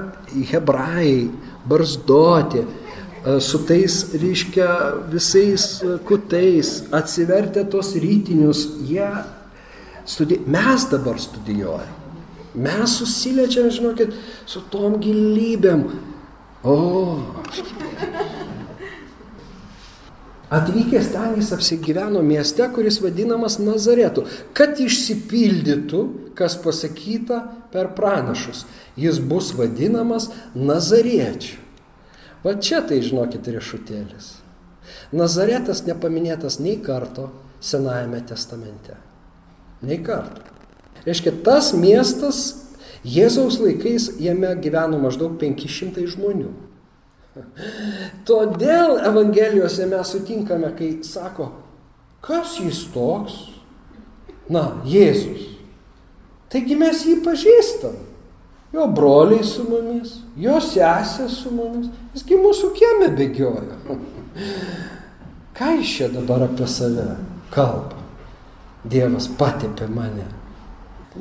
hebrajai, 0.50 1.28
barzdoti, 1.70 2.64
e, 2.64 3.36
su 3.38 3.62
tais, 3.68 4.00
reiškia, 4.18 4.66
visais 5.12 5.68
kutais, 6.10 6.72
atsivertę 6.90 7.62
tos 7.70 7.94
rytinius, 8.02 8.66
jie 8.90 9.06
studi... 10.02 10.40
mes 10.42 10.90
dabar 10.90 11.22
studijuojam. 11.22 12.07
Mes 12.58 12.98
susiliečiam, 12.98 13.70
žinokit, 13.70 14.14
su 14.46 14.64
tom 14.72 14.98
gilybėm. 15.02 15.84
O. 16.66 16.74
Atvykęs 20.50 21.12
ten 21.12 21.36
jis 21.36 21.52
apsigyveno 21.52 22.22
mieste, 22.24 22.64
kuris 22.72 23.02
vadinamas 23.04 23.58
Nazaretu, 23.60 24.24
kad 24.56 24.80
išsipildytų, 24.80 26.02
kas 26.38 26.56
pasakyta 26.64 27.42
per 27.72 27.92
pranašus. 27.96 28.64
Jis 28.96 29.20
bus 29.20 29.52
vadinamas 29.54 30.30
Nazariečiu. 30.56 31.60
Va 32.42 32.54
čia 32.62 32.80
tai, 32.86 33.02
žinokit, 33.04 33.44
riešutėlis. 33.50 34.38
Nazaretas 35.12 35.84
nepaminėtas 35.84 36.58
nei 36.62 36.78
karto 36.80 37.28
Senajame 37.60 38.22
testamente. 38.24 38.94
Nei 39.82 39.98
karto. 40.06 40.57
Reiškia, 41.06 41.34
tas 41.46 41.72
miestas 41.76 42.40
Jėzaus 43.06 43.60
laikais 43.62 44.08
jame 44.20 44.50
gyveno 44.62 44.98
maždaug 45.00 45.36
500 45.40 46.06
žmonių. 46.14 46.50
Todėl 48.26 48.98
Evangelijose 49.06 49.86
mes 49.86 50.10
sutinkame, 50.10 50.72
kai 50.78 50.90
sako, 51.06 51.52
kas 52.24 52.56
jis 52.58 52.82
toks? 52.94 53.38
Na, 54.50 54.80
Jėzus. 54.88 55.44
Taigi 56.48 56.76
mes 56.80 57.04
jį 57.04 57.18
pažįstam. 57.24 57.96
Jo 58.72 58.84
broliai 58.92 59.44
su 59.48 59.64
mumis, 59.64 60.18
jo 60.36 60.58
sesė 60.60 61.28
su 61.32 61.52
mumis. 61.52 61.88
Jisgi 62.16 62.36
mūsų 62.40 62.72
kieme 62.76 63.08
bėgioja. 63.16 63.78
Ką 65.56 65.70
iš 65.80 65.94
čia 65.98 66.08
dabar 66.12 66.44
apie 66.44 66.68
save 66.68 67.06
kalba? 67.54 67.96
Dievas 68.88 69.28
patepė 69.40 69.88
mane. 69.92 70.26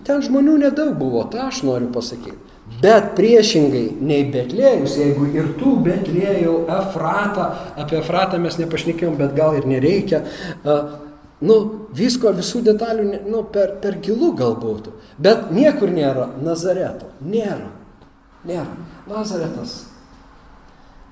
Ten 0.06 0.22
žmonių 0.26 0.58
nedaug 0.66 0.94
buvo, 1.00 1.24
tą 1.32 1.48
aš 1.48 1.64
noriu 1.68 1.90
pasakyti. 1.94 2.38
Bet 2.82 3.14
priešingai 3.18 3.86
nei 4.04 4.26
Betlėjus, 4.30 4.98
jeigu 5.00 5.30
ir 5.34 5.54
tu 5.58 5.78
Betlėjau, 5.82 6.60
Efratą, 6.70 7.48
apie 7.80 7.98
Efratą 8.02 8.42
mes 8.44 8.60
nepašnekėjom, 8.60 9.16
bet 9.18 9.34
gal 9.38 9.56
ir 9.58 9.66
nereikia, 9.70 10.22
nu, 11.48 11.58
visko, 11.96 12.34
visų 12.36 12.62
detalių, 12.68 13.08
nu, 13.32 13.42
per, 13.54 13.78
per 13.82 13.98
gilu 14.04 14.34
galbūt. 14.38 14.92
Bet 15.18 15.50
niekur 15.56 15.94
nėra 15.94 16.28
Nazareto. 16.44 17.10
Nėra. 17.24 17.72
Nėra. 18.46 18.76
Nazaretas. 19.10 19.80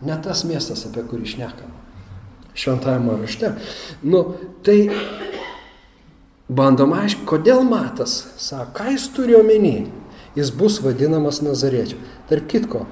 Ne 0.05 0.19
tas 0.21 0.43
miestas, 0.45 0.83
apie 0.89 1.05
kurį 1.07 1.31
šnekam. 1.37 1.71
Šventajame 2.55 3.15
rašte. 3.23 3.55
Nu, 4.03 4.21
tai 4.63 4.89
bandom 6.49 6.93
aiškinti, 6.93 7.27
kodėl 7.29 7.63
matas, 7.67 8.25
sako, 8.37 8.71
ką 8.77 8.91
jis 8.93 9.07
turi 9.15 9.35
omeny, 9.37 9.87
jis 10.37 10.51
bus 10.53 10.79
vadinamas 10.83 11.41
Nazariečiu. 11.45 11.97
Tark 12.29 12.47
kitko, 12.51 12.85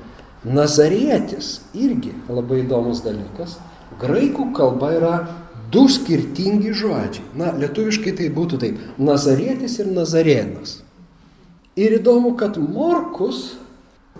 Nazarietis 0.44 1.62
irgi 1.74 2.12
labai 2.28 2.64
įdomus 2.64 3.04
dalykas. 3.06 3.58
Graikų 4.02 4.50
kalba 4.58 4.90
yra 4.98 5.14
du 5.72 5.86
skirtingi 5.90 6.74
žodžiai. 6.76 7.26
Na, 7.38 7.52
lietuviškai 7.58 8.16
tai 8.18 8.30
būtų 8.34 8.60
taip- 8.60 8.80
Nazarietis 9.10 9.80
ir 9.80 9.88
Nazarėnas. 9.88 10.82
Ir 11.76 12.00
įdomu, 12.00 12.36
kad 12.38 12.58
Morkus 12.58 13.56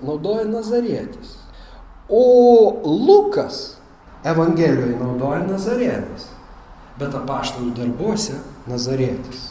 naudoja 0.02 0.46
Nazarietis, 0.46 1.38
o 2.10 2.82
Lukas 2.84 3.78
Evangelijoje 4.24 4.98
naudoja 5.00 5.44
Nazarėnas. 5.48 6.33
Bet 7.00 7.16
apaštalų 7.18 7.74
darbuose 7.78 8.38
Nazarėtis. 8.70 9.50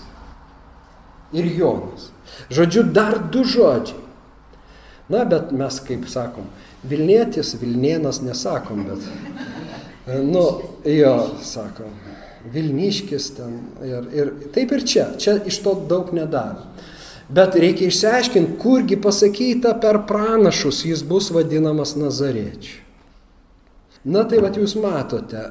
Ir 1.33 1.49
Jonas. 1.57 2.11
Žodžiu, 2.53 2.85
dar 2.95 3.19
du 3.33 3.43
žodžiai. 3.45 3.99
Na, 5.11 5.25
bet 5.29 5.51
mes, 5.53 5.81
kaip 5.85 6.07
sakom, 6.09 6.47
Vilnietis, 6.89 7.57
Vilnienas 7.61 8.23
nesakom, 8.23 8.85
bet, 8.87 9.03
nu, 10.25 10.45
jo, 10.89 11.17
sakom, 11.45 11.91
Vilniškis 12.53 13.29
ten. 13.37 13.59
Ir, 13.87 14.07
ir 14.15 14.31
taip 14.55 14.73
ir 14.75 14.87
čia. 14.87 15.11
Čia 15.19 15.37
iš 15.47 15.61
to 15.63 15.75
daug 15.89 16.11
nedaro. 16.15 16.65
Bet 17.33 17.55
reikia 17.57 17.89
išsiaiškinti, 17.89 18.57
kurgi 18.61 18.99
pasakyta 19.01 19.77
per 19.81 20.03
pranašus 20.09 20.83
jis 20.85 21.05
bus 21.07 21.31
vadinamas 21.33 21.95
Nazariečiu. 21.97 22.82
Na 24.05 24.25
tai 24.27 24.41
vad 24.43 24.57
jūs 24.59 24.75
matote, 24.83 25.43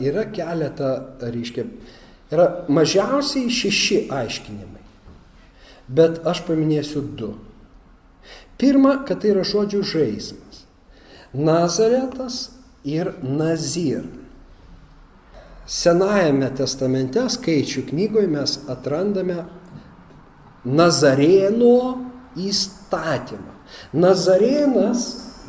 yra 0.00 0.24
keletą, 0.32 0.92
reiškia, 1.20 1.66
Yra 2.28 2.48
mažiausiai 2.68 3.48
šeši 3.48 4.02
aiškinimai. 4.12 4.84
Bet 5.88 6.20
aš 6.28 6.42
paminėsiu 6.44 7.00
du. 7.16 7.32
Pirma, 8.60 8.98
kad 9.08 9.22
tai 9.22 9.32
yra 9.32 9.44
žodžių 9.48 9.80
žaismas. 9.86 10.64
Nazaretas 11.32 12.40
ir 12.84 13.14
Nazir. 13.22 14.04
Senajame 15.68 16.50
testamente 16.56 17.24
skaičių 17.32 17.86
knygoje 17.90 18.28
mes 18.32 18.58
atrandame 18.72 19.44
Nazarėno 20.68 21.78
įstatymą. 22.36 23.56
Nazarėnas 23.96 25.06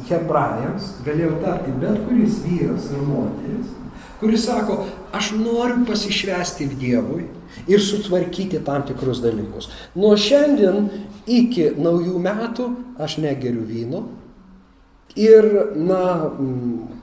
hebrajams 0.08 0.94
galėjo 1.06 1.36
tapti 1.44 1.74
bet 1.82 2.00
kuris 2.08 2.40
vyras 2.46 2.88
ar 2.96 3.04
moteris, 3.08 3.74
kuris 4.22 4.46
sako, 4.48 4.84
aš 5.16 5.34
noriu 5.40 5.86
pasišvesti 5.88 6.70
Dievui 6.80 7.26
ir 7.68 7.84
sutvarkyti 7.84 8.62
tam 8.66 8.86
tikrus 8.88 9.22
dalykus. 9.24 9.70
Nuo 9.96 10.16
šiandien 10.20 10.90
iki 11.30 11.70
naujų 11.80 12.20
metų 12.24 12.70
aš 13.02 13.20
negeriu 13.24 13.66
vyno 13.68 14.06
ir, 15.20 15.46
na, 15.76 16.30
mm, 16.30 17.00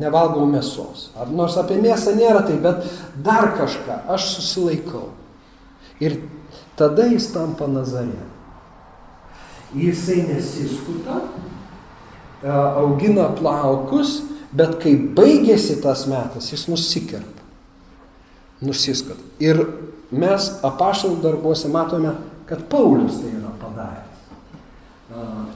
nevalgau 0.00 0.46
mėsos. 0.50 1.08
Ar 1.18 1.30
nors 1.30 1.56
apie 1.60 1.78
mėsą 1.82 2.14
nėra 2.18 2.44
tai, 2.46 2.58
bet 2.62 2.86
dar 3.24 3.52
kažką 3.58 4.04
aš 4.14 4.30
susilaikau. 4.36 5.10
Ir 6.02 6.18
tada 6.78 7.06
jis 7.10 7.30
tampa 7.34 7.68
Nazarė. 7.70 8.30
Jisai 9.74 10.22
nesiskuta, 10.28 11.20
augina 12.44 13.30
plaukus, 13.38 14.22
bet 14.54 14.78
kai 14.82 14.94
baigėsi 15.16 15.80
tas 15.82 16.06
metas, 16.10 16.50
jis 16.52 16.66
nusikerpa. 16.70 17.42
Nusiskat. 18.64 19.18
Ir 19.42 19.60
mes 20.14 20.46
apaštalų 20.64 21.18
darbuose 21.24 21.68
matome, 21.72 22.14
kad 22.48 22.64
Paulius 22.70 23.18
tai 23.20 23.32
yra 23.34 23.52
padaręs. 23.60 24.26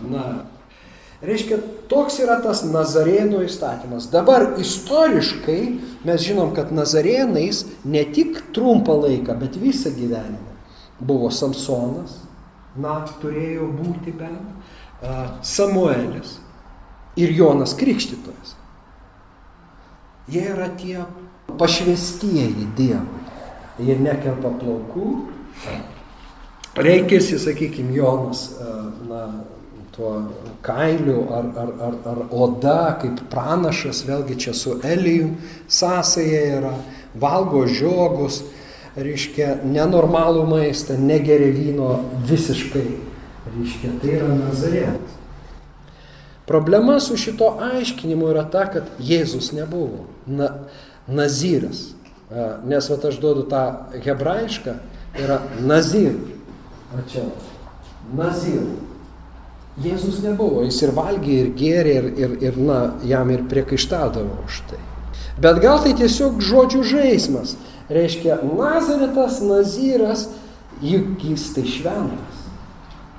Na, 0.08 0.24
Reiškia, 1.18 1.56
toks 1.90 2.20
yra 2.22 2.36
tas 2.44 2.60
Nazarėno 2.62 3.40
įstatymas. 3.42 4.06
Dabar 4.12 4.52
istoriškai 4.62 5.62
mes 6.06 6.22
žinom, 6.22 6.52
kad 6.54 6.70
Nazarėnais 6.70 7.64
ne 7.82 8.04
tik 8.14 8.38
trumpą 8.54 8.94
laiką, 9.02 9.34
bet 9.40 9.58
visą 9.58 9.90
gyvenimą 9.96 10.54
buvo 11.02 11.32
Samsonas, 11.34 12.20
na, 12.78 13.00
turėjo 13.22 13.66
būti 13.80 14.14
bent, 14.14 14.54
Samuelis 15.46 16.38
ir 17.18 17.34
Jonas 17.34 17.74
Krikštytojas. 17.78 18.54
Jie 20.28 20.44
yra 20.52 20.68
tie 20.78 21.04
pašvestieji 21.58 22.68
Dievui. 22.76 23.24
Jie 23.82 23.94
nekerpa 24.02 24.50
plaukų. 24.58 25.12
Reikėsi, 26.78 27.38
sakykime, 27.42 27.94
Jonas, 27.96 28.50
na, 29.08 29.22
tuo 29.98 30.12
kailiu 30.62 31.24
ar, 31.34 31.46
ar, 31.58 31.70
ar, 31.86 31.94
ar 32.06 32.20
oda, 32.30 32.78
kaip 33.02 33.24
pranašas, 33.32 34.04
vėlgi 34.06 34.36
čia 34.44 34.54
su 34.54 34.76
Elijum 34.86 35.34
sąsaja 35.66 36.42
yra, 36.60 36.72
valgo 37.18 37.64
žiogus, 37.66 38.44
reiškia, 38.98 39.64
nenormalų 39.66 40.44
maistą, 40.50 40.98
negeria 41.02 41.50
vyno 41.54 41.90
visiškai, 42.30 42.86
reiškia, 43.56 43.94
tai 44.02 44.14
yra 44.20 44.30
Nazarėtas. 44.38 45.18
Problema 46.48 46.96
su 47.00 47.16
šito 47.16 47.58
aiškinimu 47.60 48.30
yra 48.32 48.46
ta, 48.48 48.64
kad 48.72 48.88
Jėzus 49.04 49.52
nebuvo 49.52 50.06
na, 50.26 50.48
Nazyras. 51.08 51.90
Nes 52.68 52.88
vat 52.88 53.04
aš 53.08 53.18
duodu 53.20 53.44
tą 53.48 53.62
hebrajišką, 54.04 54.74
yra 55.20 55.42
Nazir. 55.60 56.16
O 56.96 57.04
čia 57.12 57.24
Nazir. 58.16 58.64
Jėzus 59.78 60.22
nebuvo, 60.24 60.64
jis 60.66 60.80
ir 60.82 60.92
valgė, 60.96 61.34
ir 61.42 61.50
gėrė, 61.54 61.92
ir, 62.00 62.06
ir, 62.18 62.32
ir 62.48 62.56
na, 62.58 62.78
jam 63.06 63.28
ir 63.30 63.44
priekaištadavo 63.50 64.40
už 64.48 64.62
tai. 64.70 64.80
Bet 65.38 65.60
gal 65.62 65.78
tai 65.84 65.92
tiesiog 66.00 66.40
žodžių 66.42 66.80
žaidimas. 66.82 67.54
Reiškia, 67.92 68.40
Nazaretas, 68.58 69.38
Nazyras, 69.44 70.26
juk 70.82 71.22
jis 71.28 71.44
tai 71.54 71.66
šventas. 71.68 72.40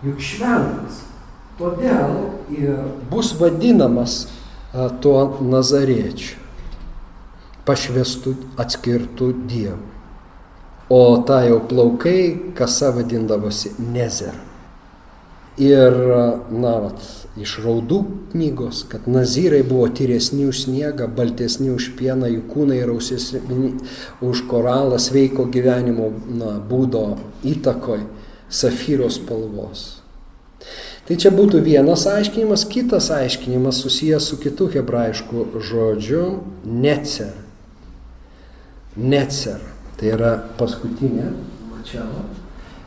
Juk 0.04 0.20
šventas. 0.20 1.00
Todėl 1.60 2.14
ir 2.56 2.78
bus 3.12 3.34
vadinamas 3.36 4.22
tuo 5.04 5.24
Nazariečiu. 5.44 6.38
Pašvestų, 7.68 8.32
atskirtų 8.58 9.34
Dievui. 9.50 9.90
O 10.90 11.20
ta 11.28 11.44
jau 11.46 11.60
plaukai, 11.70 12.54
kasa 12.58 12.94
vadindavosi 12.96 13.76
Nezer. 13.78 14.40
Ir, 15.60 16.00
na, 16.50 16.72
vat, 16.80 17.04
iš 17.38 17.58
raudų 17.62 18.00
knygos, 18.32 18.86
kad 18.90 19.06
nazyrai 19.12 19.60
buvo 19.68 19.90
tyresni 19.92 20.48
už 20.48 20.64
sniegą, 20.64 21.10
baltesni 21.12 21.68
už 21.76 21.92
pieną, 22.00 22.32
jų 22.32 22.46
kūnai 22.54 22.80
rausesni 22.88 23.74
už 24.24 24.46
koralą, 24.48 24.96
sveiko 24.96 25.50
gyvenimo 25.52 26.14
na, 26.40 26.56
būdo 26.64 27.04
įtakoj, 27.44 28.08
safyros 28.48 29.20
spalvos. 29.20 29.90
Tai 31.10 31.16
čia 31.18 31.32
būtų 31.34 31.64
vienas 31.66 32.04
aiškinimas, 32.06 32.68
kitas 32.70 33.08
aiškinimas 33.10 33.80
susijęs 33.82 34.28
su 34.30 34.38
kitu 34.38 34.68
hebrajišku 34.70 35.46
žodžiu 35.58 36.26
necer. 36.62 37.32
Necer. 38.94 39.64
Tai 39.98 40.12
yra 40.14 40.36
paskutinė, 40.60 41.32
mačiavo, 41.72 42.22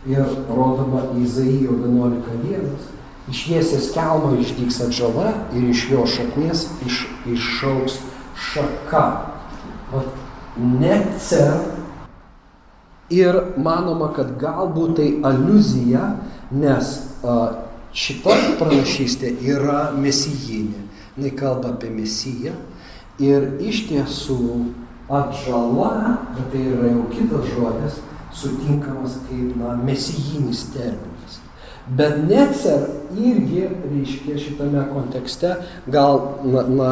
ir 0.06 0.22
rodoma 0.46 1.02
Izaijo 1.18 1.74
11.1. 1.80 2.70
Išviesęs 3.32 3.90
kelmo 3.94 4.36
išdyks 4.38 4.78
atžala 4.86 5.32
ir 5.58 5.66
iš 5.74 5.82
jo 5.90 6.06
šaknies 6.06 6.64
iš, 6.86 7.02
iššauks 7.34 7.98
šaka. 8.52 9.04
Vat 9.90 10.22
necer. 10.78 11.58
Ir 13.10 13.42
manoma, 13.58 14.12
kad 14.14 14.38
galbūt 14.38 14.96
tai 14.96 15.10
aluzija, 15.26 16.06
nes 16.54 16.94
a, 17.26 17.36
šita 17.92 18.36
pranašystė 18.60 19.34
yra 19.44 19.92
mesijinė. 19.96 20.86
Jis 21.20 21.34
kalba 21.36 21.74
apie 21.74 21.90
mesiją. 21.92 22.54
Ir 23.20 23.60
iš 23.60 23.84
tiesų 23.90 24.38
atžala, 25.12 26.16
bet 26.32 26.48
tai 26.54 26.62
yra 26.72 26.88
jau 26.94 27.04
kitas 27.12 27.50
žodis, 27.52 27.98
sutinkamas 28.32 29.18
kaip 29.28 29.52
na, 29.60 29.74
mesijinis 29.84 30.64
terminas. 30.72 31.11
Bet 31.86 32.18
necer 32.28 32.84
irgi, 33.18 33.64
reiškia, 33.90 34.36
šitame 34.38 34.84
kontekste 34.92 35.56
gal 35.90 36.20
na, 36.46 36.62
na, 36.68 36.90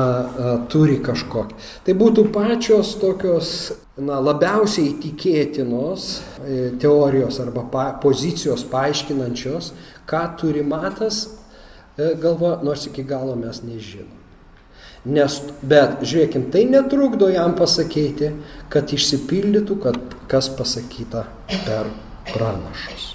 turi 0.72 0.98
kažkokį. 1.04 1.58
Tai 1.86 1.94
būtų 2.00 2.24
pačios 2.34 2.96
tokios 2.98 3.52
na, 4.00 4.18
labiausiai 4.18 4.96
tikėtinos 5.02 6.08
e, 6.42 6.58
teorijos 6.82 7.38
arba 7.44 7.64
pa, 7.70 7.84
pozicijos 8.02 8.66
paaiškinančios, 8.72 9.70
ką 10.10 10.24
turi 10.40 10.66
matas, 10.66 11.22
e, 11.94 12.10
galvo, 12.18 12.56
nors 12.66 12.88
iki 12.90 13.06
galo 13.06 13.38
mes 13.38 13.62
nežinom. 13.62 14.18
Nes, 15.06 15.38
bet 15.64 16.02
žiūrėkim, 16.04 16.50
tai 16.52 16.66
netrukdo 16.68 17.30
jam 17.32 17.54
pasakyti, 17.56 18.34
kad 18.68 18.90
išsipildytų, 18.92 19.78
kad 19.86 20.18
kas 20.28 20.50
pasakyta 20.58 21.24
per 21.62 21.88
pranašus. 22.34 23.14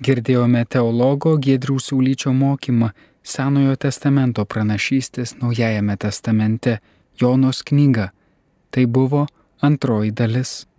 Girdėjome 0.00 0.62
teologo 0.64 1.34
Gedriaus 1.36 1.90
Saulyčio 1.90 2.30
mokymą 2.32 2.86
Senojo 3.20 3.74
testamento 3.76 4.46
pranašystės 4.48 5.34
Naujajame 5.42 5.98
testamente 6.00 6.78
Jonos 7.20 7.60
knyga. 7.68 8.06
Tai 8.72 8.86
buvo 8.88 9.26
antroji 9.60 10.14
dalis. 10.16 10.69